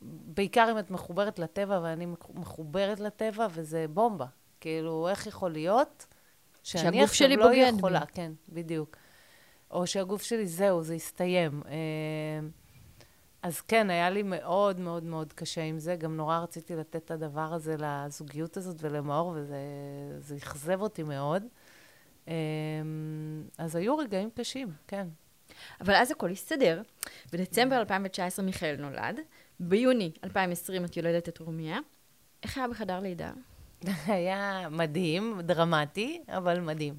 בעיקר 0.01 0.67
אם 0.71 0.79
את 0.79 0.91
מחוברת 0.91 1.39
לטבע, 1.39 1.79
ואני 1.83 2.05
מחוברת 2.33 2.99
לטבע, 2.99 3.47
וזה 3.51 3.85
בומבה. 3.89 4.25
כאילו, 4.59 5.09
איך 5.09 5.27
יכול 5.27 5.51
להיות 5.51 6.05
שאני 6.65 7.03
עכשיו 7.03 7.15
שלי 7.15 7.35
לא 7.35 7.47
בוגד 7.47 7.71
בי. 7.71 7.77
יכולה, 7.77 8.05
כן, 8.05 8.31
בדיוק. 8.49 8.97
או 9.71 9.87
שהגוף 9.87 10.21
שלי, 10.23 10.47
זהו, 10.47 10.83
זה 10.83 10.93
הסתיים. 10.93 11.61
אה, 11.67 12.47
אז 13.41 13.61
כן, 13.61 13.89
היה 13.89 14.09
לי 14.09 14.23
מאוד 14.23 14.79
מאוד 14.79 15.03
מאוד 15.03 15.33
קשה 15.33 15.63
עם 15.63 15.79
זה. 15.79 15.95
גם 15.95 16.17
נורא 16.17 16.39
רציתי 16.39 16.75
לתת 16.75 16.95
את 16.95 17.11
הדבר 17.11 17.53
הזה 17.53 17.75
לזוגיות 17.79 18.57
הזאת 18.57 18.75
ולמאור, 18.79 19.35
וזה 19.35 20.35
אכזב 20.35 20.81
אותי 20.81 21.03
מאוד. 21.03 21.43
אמ, 22.27 22.33
אז 23.57 23.75
היו 23.75 23.97
רגעים 23.97 24.29
קשים, 24.35 24.67
כן. 24.87 25.07
אבל 25.81 25.95
אז 25.95 26.11
הכל 26.11 26.29
הסתדר. 26.29 26.81
בדצמבר 27.33 27.79
2019 27.79 28.45
מיכאל 28.45 28.75
נולד, 28.79 29.19
ביוני 29.59 30.11
2020 30.23 30.85
את 30.85 30.97
יולדת 30.97 31.29
את 31.29 31.37
רומיה. 31.37 31.79
איך 32.43 32.57
היה 32.57 32.67
בחדר 32.67 32.99
לידה? 32.99 33.31
היה 34.07 34.67
מדהים, 34.71 35.41
דרמטי, 35.41 36.21
אבל 36.27 36.59
מדהים. 36.59 36.95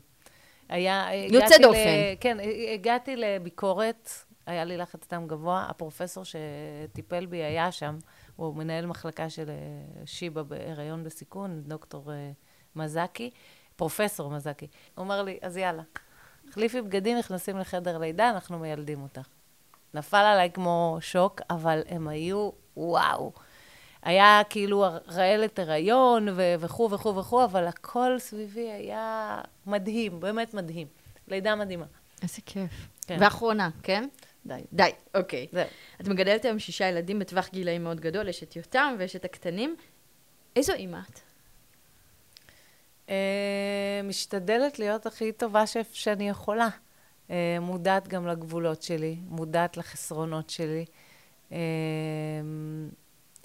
היה... 0.68 1.14
יוצא 1.14 1.59
דופן. 1.62 1.79
ל... 1.79 2.16
כן, 2.20 2.38
הגעתי 2.75 3.16
לביקורת, 3.16 4.11
היה 4.46 4.64
לי 4.64 4.77
לחץ 4.77 5.09
דם 5.12 5.27
גבוה, 5.27 5.66
הפרופסור 5.70 6.25
שטיפל 6.25 7.27
בי 7.27 7.37
היה 7.37 7.72
שם, 7.72 7.99
הוא 8.37 8.57
מנהל 8.57 8.87
מחלקה 8.87 9.31
של 9.31 9.51
אה, 9.51 10.07
שיבא 10.07 10.42
בהיריון 10.42 11.05
בסיכון, 11.05 11.62
דוקטור 11.66 12.12
אה, 12.12 12.31
מזקי, 12.77 13.31
פרופסור 13.77 14.31
מזקי. 14.31 14.66
הוא 14.94 15.05
אמר 15.05 15.22
לי, 15.22 15.38
אז 15.42 15.57
יאללה, 15.57 15.83
החליפי 16.49 16.83
בגדים, 16.83 17.18
נכנסים 17.18 17.59
לחדר 17.59 17.99
לידה, 17.99 18.31
אנחנו 18.31 18.59
מיילדים 18.59 19.03
אותך. 19.03 19.29
נפל 19.94 20.16
עליי 20.16 20.51
כמו 20.51 20.99
שוק, 21.01 21.40
אבל 21.51 21.83
הם 21.88 22.09
היו, 22.09 22.51
וואו. 22.77 23.33
היה 24.07 24.42
כאילו 24.51 24.85
רעלת 25.09 25.59
הריון 25.59 26.29
וכו' 26.61 26.90
וכו' 26.90 27.16
וכו', 27.16 27.45
אבל 27.45 27.66
הכל 27.66 28.19
סביבי 28.19 28.71
היה 28.71 29.40
מדהים, 29.66 30.21
באמת 30.21 30.55
מדהים. 30.55 30.87
לידה 31.29 31.55
מדהימה. 31.55 31.87
איזה 32.23 32.42
כיף. 32.47 32.88
כן. 33.07 33.16
ואחרונה, 33.21 33.71
כן? 33.83 34.09
די. 34.47 34.61
די, 34.73 34.90
אוקיי. 35.14 35.47
זה. 35.53 35.64
את 36.01 36.09
מגדלת 36.09 36.45
היום 36.45 36.59
שישה 36.59 36.88
ילדים 36.88 37.19
בטווח 37.19 37.49
גילאים 37.53 37.85
מאוד 37.85 38.01
גדול, 38.01 38.29
יש 38.29 38.42
את 38.42 38.57
יותם 38.57 38.95
ויש 38.99 39.16
את 39.16 39.25
הקטנים. 39.25 39.77
איזו 40.57 40.73
אימא 40.73 40.99
את? 41.11 41.21
אה, 43.09 44.01
משתדלת 44.05 44.79
להיות 44.79 45.07
הכי 45.07 45.33
טובה 45.33 45.64
שאני 45.92 46.29
יכולה. 46.29 46.69
אה, 47.31 47.59
מודעת 47.61 48.09
גם 48.09 48.27
לגבולות 48.27 48.83
שלי, 48.83 49.16
מודעת 49.29 49.77
לחסרונות 49.77 50.51
שלי. 50.51 50.85
אה, 51.53 51.59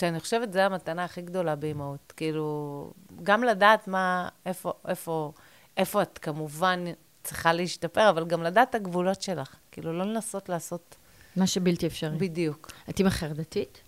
שאני 0.01 0.19
חושבת 0.19 0.49
שזו 0.49 0.59
המתנה 0.59 1.03
הכי 1.03 1.21
גדולה 1.21 1.55
באימהות. 1.55 2.13
כאילו, 2.17 2.93
גם 3.23 3.43
לדעת 3.43 3.87
מה, 3.87 4.29
איפה, 4.45 4.73
איפה, 4.87 5.31
איפה 5.77 6.01
את 6.01 6.17
כמובן 6.17 6.83
צריכה 7.23 7.53
להשתפר, 7.53 8.09
אבל 8.09 8.25
גם 8.25 8.43
לדעת 8.43 8.69
את 8.69 8.75
הגבולות 8.75 9.21
שלך. 9.21 9.55
כאילו, 9.71 9.93
לא 9.93 10.05
לנסות 10.05 10.49
לעשות... 10.49 10.95
מה 11.35 11.47
שבלתי 11.47 11.87
אפשרי. 11.87 12.17
בדיוק. 12.17 12.71
את 12.89 12.99
אימא 12.99 13.09
חרדתית? 13.09 13.81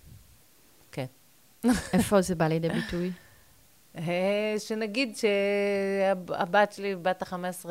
כן. 0.91 1.06
איפה 1.93 2.21
זה 2.21 2.36
בא 2.36 2.47
לידי 2.47 2.69
ביטוי? 2.69 3.12
אה, 3.97 4.56
שנגיד 4.58 5.17
שהבת 5.17 6.71
שלי, 6.71 6.95
בת 6.95 7.21
ה-15, 7.21 7.65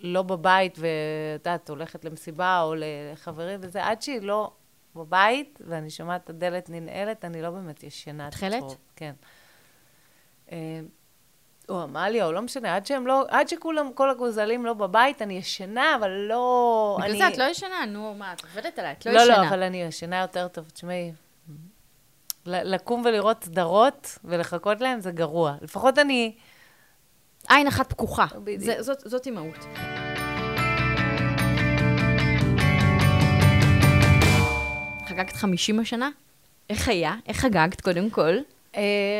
לא 0.00 0.22
בבית, 0.22 0.78
ואת 0.78 1.46
יודעת, 1.46 1.68
הולכת 1.70 2.04
למסיבה 2.04 2.62
או 2.62 2.74
לחברים 2.76 3.60
וזה, 3.62 3.86
עד 3.86 4.02
שהיא 4.02 4.22
לא 4.22 4.52
בבית, 4.96 5.58
ואני 5.66 5.90
שומעת 5.90 6.24
את 6.24 6.30
הדלת 6.30 6.70
ננעלת, 6.70 7.24
אני 7.24 7.42
לא 7.42 7.50
באמת 7.50 7.82
ישנה. 7.82 8.30
תכלת? 8.30 8.64
כן. 8.96 9.12
אה, 10.52 10.80
או 11.68 11.82
עמליה, 11.82 12.26
או 12.26 12.32
לא 12.32 12.42
משנה, 12.42 12.76
עד 12.76 12.86
שהם 12.86 13.06
לא, 13.06 13.24
עד 13.28 13.48
שכולם, 13.48 13.92
כל 13.92 14.10
הגוזלים 14.10 14.66
לא 14.66 14.74
בבית, 14.74 15.22
אני 15.22 15.34
ישנה, 15.34 15.96
אבל 15.96 16.10
לא... 16.10 16.96
בגלל 16.98 17.10
אני... 17.10 17.18
זה 17.18 17.28
את 17.28 17.38
לא 17.38 17.44
ישנה, 17.44 17.86
נו, 17.86 18.14
מה, 18.14 18.32
את 18.32 18.42
עובדת 18.44 18.78
עליי, 18.78 18.92
את 18.92 19.06
לא, 19.06 19.12
לא 19.12 19.20
ישנה. 19.20 19.36
לא, 19.36 19.42
לא, 19.42 19.48
אבל 19.48 19.62
אני 19.62 19.82
ישנה 19.82 20.20
יותר 20.20 20.48
טוב. 20.48 20.68
תשמעי, 20.68 21.12
לקום 22.46 23.02
ולראות 23.04 23.44
סדרות 23.44 24.18
ולחכות 24.24 24.80
להם 24.80 25.00
זה 25.00 25.10
גרוע. 25.10 25.54
לפחות 25.62 25.98
אני... 25.98 26.34
עין 27.48 27.66
אחת 27.66 27.90
פקוחה. 27.90 28.26
בדיוק. 28.44 28.80
זאת, 28.80 29.00
זאת 29.00 29.26
אימהות. 29.26 29.64
חגגת 35.18 35.36
50 35.36 35.80
השנה? 35.80 36.10
איך 36.70 36.88
היה? 36.88 37.14
איך 37.26 37.36
חגגת, 37.36 37.80
קודם 37.80 38.10
כל? 38.10 38.34
Uh, 38.72 38.78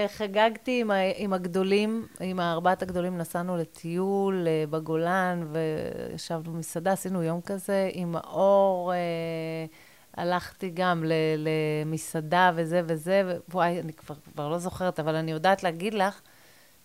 חגגתי 0.08 0.80
עם, 0.80 0.90
ה, 0.90 0.94
עם 1.16 1.32
הגדולים, 1.32 2.06
עם 2.20 2.40
הארבעת 2.40 2.82
הגדולים, 2.82 3.18
נסענו 3.18 3.56
לטיול 3.56 4.46
uh, 4.46 4.70
בגולן 4.70 5.46
וישבנו 5.52 6.52
במסעדה, 6.52 6.92
עשינו 6.92 7.22
יום 7.22 7.40
כזה. 7.40 7.90
עם 7.92 8.16
האור, 8.16 8.92
uh, 8.92 10.20
הלכתי 10.20 10.70
גם 10.74 11.04
ל, 11.04 11.12
למסעדה 11.38 12.52
וזה 12.54 12.82
וזה, 12.86 13.38
וואי, 13.52 13.80
אני 13.80 13.92
כבר, 13.92 14.14
כבר 14.32 14.48
לא 14.48 14.58
זוכרת, 14.58 15.00
אבל 15.00 15.14
אני 15.14 15.30
יודעת 15.30 15.62
להגיד 15.62 15.94
לך 15.94 16.20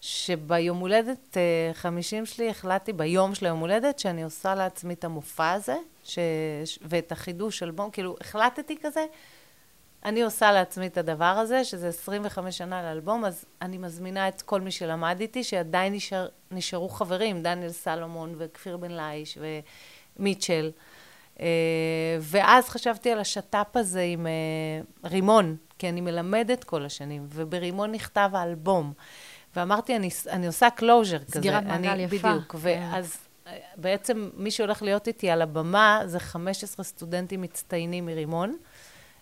שביום 0.05 0.77
הולדת 0.77 1.37
uh, 1.71 1.73
50 1.73 2.25
שלי 2.25 2.49
החלטתי, 2.49 2.93
ביום 2.93 3.35
של 3.35 3.45
היום 3.45 3.59
הולדת, 3.59 3.99
שאני 3.99 4.23
עושה 4.23 4.55
לעצמי 4.55 4.93
את 4.93 5.03
המופע 5.03 5.51
הזה, 5.51 5.75
ש... 6.03 6.19
ואת 6.81 7.11
החידוש 7.11 7.63
אלבום, 7.63 7.91
כאילו, 7.91 8.15
החלטתי 8.21 8.77
כזה, 8.81 9.05
אני 10.05 10.21
עושה 10.21 10.51
לעצמי 10.51 10.87
את 10.87 10.97
הדבר 10.97 11.25
הזה, 11.25 11.63
שזה 11.63 11.87
25 11.87 12.57
שנה 12.57 12.83
לאלבום, 12.83 13.25
אז 13.25 13.45
אני 13.61 13.77
מזמינה 13.77 14.27
את 14.27 14.41
כל 14.41 14.61
מי 14.61 14.71
שלמד 14.71 15.17
איתי, 15.19 15.43
שעדיין 15.43 15.93
נשאר, 15.93 16.27
נשארו 16.51 16.89
חברים, 16.89 17.43
דניאל 17.43 17.71
סלומון 17.71 18.35
וכפיר 18.37 18.77
בן 18.77 18.91
לייש 18.91 19.37
ומיטשל. 20.19 20.71
אה, 21.39 21.45
ואז 22.19 22.69
חשבתי 22.69 23.11
על 23.11 23.19
השת"פ 23.19 23.77
הזה 23.77 24.01
עם 24.01 24.27
אה, 24.27 25.09
רימון, 25.09 25.55
כי 25.77 25.89
אני 25.89 26.01
מלמדת 26.01 26.63
כל 26.63 26.85
השנים, 26.85 27.27
וברימון 27.29 27.91
נכתב 27.91 28.29
האלבום. 28.33 28.93
ואמרתי, 29.55 29.95
אני, 29.95 30.09
אני 30.29 30.47
עושה 30.47 30.69
closure 30.69 31.19
כזה. 31.19 31.39
סגירת 31.39 31.63
מעגל 31.63 31.99
יפה. 31.99 32.29
בדיוק. 32.29 32.55
ואז 32.59 33.17
אה, 33.47 33.57
בעצם 33.75 34.29
מי 34.37 34.51
שהולך 34.51 34.81
להיות 34.81 35.07
איתי 35.07 35.29
על 35.29 35.41
הבמה 35.41 36.01
זה 36.05 36.19
15 36.19 36.85
סטודנטים 36.85 37.41
מצטיינים 37.41 38.05
מרימון. 38.05 38.57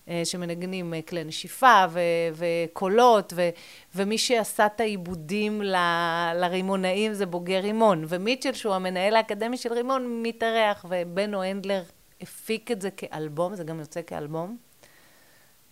אה, 0.08 0.22
שמנגנים 0.26 0.94
אה, 0.94 1.02
כלי 1.02 1.24
נשיפה 1.24 1.86
ו- 1.89 2.00
וקולות, 2.34 3.34
ו- 3.36 3.50
ומי 3.96 4.17
שעשה 4.17 4.65
את 4.65 4.80
העיבודים 4.80 5.62
ל- 5.62 6.34
לרימונאים 6.36 7.13
זה 7.13 7.26
בוגר 7.26 7.60
רימון, 7.60 8.06
ומיטשל, 8.08 8.54
שהוא 8.54 8.74
המנהל 8.74 9.15
האקדמי 9.15 9.58
של 9.58 9.74
רימון, 9.74 10.22
מתארח, 10.24 10.86
ובנו 10.89 11.44
הנדלר 11.44 11.84
הפיק 12.22 12.72
את 12.72 12.82
זה 12.82 12.91
כאלבום, 12.91 13.56
זה 13.56 13.63
גם 13.63 13.80
יוצא 13.80 14.02
כאלבום, 14.08 14.58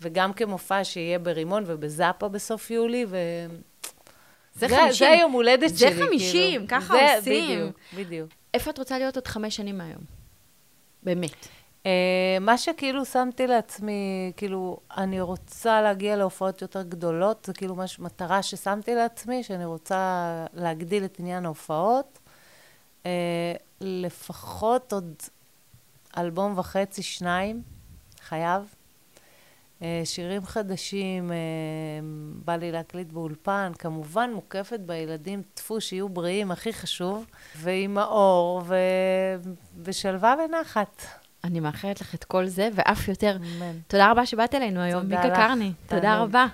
וגם 0.02 0.34
כמופע 0.34 0.84
שיהיה 0.84 1.20
ברימון 1.20 1.64
ובזאפה 1.68 2.28
בסוף 2.28 2.72
יולי, 2.72 3.06
ו... 3.10 3.18
זה, 4.60 4.68
זה 4.68 4.78
חמישים. 4.78 5.08
זה 5.08 5.10
היום 5.10 5.32
הולדת 5.32 5.70
זה 5.70 5.78
שלי, 5.80 5.96
זה 5.96 6.06
חמישים, 6.06 6.68
כאילו. 6.68 6.82
ככה 6.82 6.94
זה, 6.94 7.18
עושים. 7.18 7.60
בדיוק, 7.60 7.76
בדיוק. 7.98 8.30
איפה 8.54 8.72
את 8.72 8.78
רוצה 8.80 9.00
להיות 9.00 9.16
עוד 9.16 9.28
חמש 9.28 9.56
שנים 9.56 9.78
מהיום? 9.78 10.02
באמת. 11.04 11.48
Uh, 11.84 11.88
מה 12.42 12.58
שכאילו 12.58 13.06
שמתי 13.06 13.48
לעצמי, 13.48 14.32
כאילו, 14.38 14.80
אני 14.98 15.22
רוצה 15.22 15.82
להגיע 15.82 16.16
להופעות 16.16 16.62
יותר 16.62 16.82
גדולות, 16.82 17.46
זה 17.46 17.54
כאילו 17.54 17.76
מש, 17.76 18.00
מטרה 18.00 18.44
ששמתי 18.44 18.96
לעצמי, 18.96 19.44
שאני 19.44 19.66
רוצה 19.66 20.24
להגדיל 20.54 21.06
את 21.06 21.20
עניין 21.20 21.46
ההופעות. 21.46 22.20
Uh, 23.04 23.08
לפחות 23.82 24.94
עוד 24.94 25.14
אלבום 26.18 26.58
וחצי, 26.58 27.04
שניים, 27.04 27.62
חייב. 28.22 28.74
Uh, 29.80 29.82
שירים 30.04 30.46
חדשים, 30.46 31.30
uh, 31.30 31.34
בא 32.46 32.56
לי 32.56 32.72
להקליט 32.72 33.12
באולפן, 33.12 33.72
כמובן 33.80 34.32
מוקפת 34.34 34.80
בילדים, 34.80 35.42
טפו, 35.54 35.82
שיהיו 35.82 36.10
בריאים, 36.10 36.52
הכי 36.52 36.74
חשוב, 36.74 37.26
ועם 37.56 37.98
האור, 37.98 38.62
ו... 38.66 38.76
ושלווה 39.84 40.36
ונחת. 40.46 41.06
אני 41.44 41.60
מאחלת 41.60 42.02
לך 42.02 42.16
את 42.16 42.24
כל 42.24 42.46
זה, 42.46 42.70
ואף 42.76 43.08
יותר. 43.08 43.38
אמן. 43.38 43.78
תודה 43.88 44.12
רבה 44.12 44.26
שבאת 44.26 44.56
אלינו 44.56 44.80
היום, 44.80 45.06
מיקה 45.06 45.30
קרני. 45.36 45.72
תודה 45.88 46.20
רבה. 46.20 46.46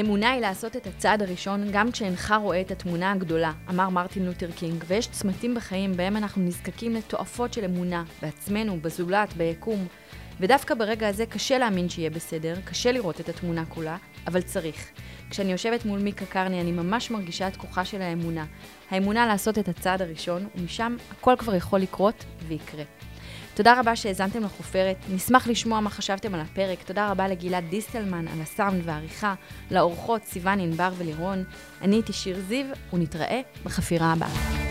אמונה 0.00 0.30
היא 0.30 0.40
לעשות 0.40 0.76
את 0.76 0.86
הצעד 0.86 1.22
הראשון 1.22 1.68
גם 1.72 1.92
כשאינך 1.92 2.34
רואה 2.42 2.60
את 2.60 2.70
התמונה 2.70 3.12
הגדולה, 3.12 3.52
אמר 3.70 3.88
מרטין 3.88 4.26
לותר 4.26 4.50
קינג, 4.50 4.84
ויש 4.86 5.06
צמתים 5.06 5.54
בחיים 5.54 5.96
בהם 5.96 6.16
אנחנו 6.16 6.42
נזקקים 6.42 6.94
לתועפות 6.94 7.52
של 7.52 7.64
אמונה, 7.64 8.04
בעצמנו, 8.22 8.80
בזולת, 8.82 9.34
ביקום. 9.36 9.86
ודווקא 10.40 10.74
ברגע 10.74 11.08
הזה 11.08 11.26
קשה 11.26 11.58
להאמין 11.58 11.88
שיהיה 11.88 12.10
בסדר, 12.10 12.54
קשה 12.64 12.92
לראות 12.92 13.20
את 13.20 13.28
התמונה 13.28 13.64
כולה, 13.68 13.96
אבל 14.26 14.40
צריך. 14.40 14.90
כשאני 15.30 15.52
יושבת 15.52 15.84
מול 15.84 16.00
מיקה 16.00 16.26
קרני 16.26 16.60
אני 16.60 16.72
ממש 16.72 17.10
מרגישה 17.10 17.48
את 17.48 17.56
כוחה 17.56 17.84
של 17.84 18.02
האמונה. 18.02 18.46
האמונה 18.90 19.26
לעשות 19.26 19.58
את 19.58 19.68
הצעד 19.68 20.02
הראשון, 20.02 20.48
ומשם 20.56 20.96
הכל 21.12 21.34
כבר 21.38 21.54
יכול 21.54 21.78
לקרות 21.78 22.24
ויקרה. 22.48 22.84
תודה 23.54 23.80
רבה 23.80 23.96
שהאזנתם 23.96 24.42
לחופרת, 24.42 24.96
נשמח 25.10 25.46
לשמוע 25.48 25.80
מה 25.80 25.90
חשבתם 25.90 26.34
על 26.34 26.40
הפרק. 26.40 26.82
תודה 26.82 27.10
רבה 27.10 27.28
לגלעד 27.28 27.64
דיסטלמן 27.70 28.28
על 28.28 28.40
הסאונד 28.42 28.82
והעריכה, 28.84 29.34
לאורחות 29.70 30.24
סיוון 30.24 30.60
ענבר 30.60 30.92
ולירון. 30.98 31.44
אני 31.82 31.96
הייתי 31.96 32.12
שיר 32.12 32.40
זיו, 32.48 32.66
ונתראה 32.92 33.40
בחפירה 33.64 34.12
הבאה. 34.12 34.67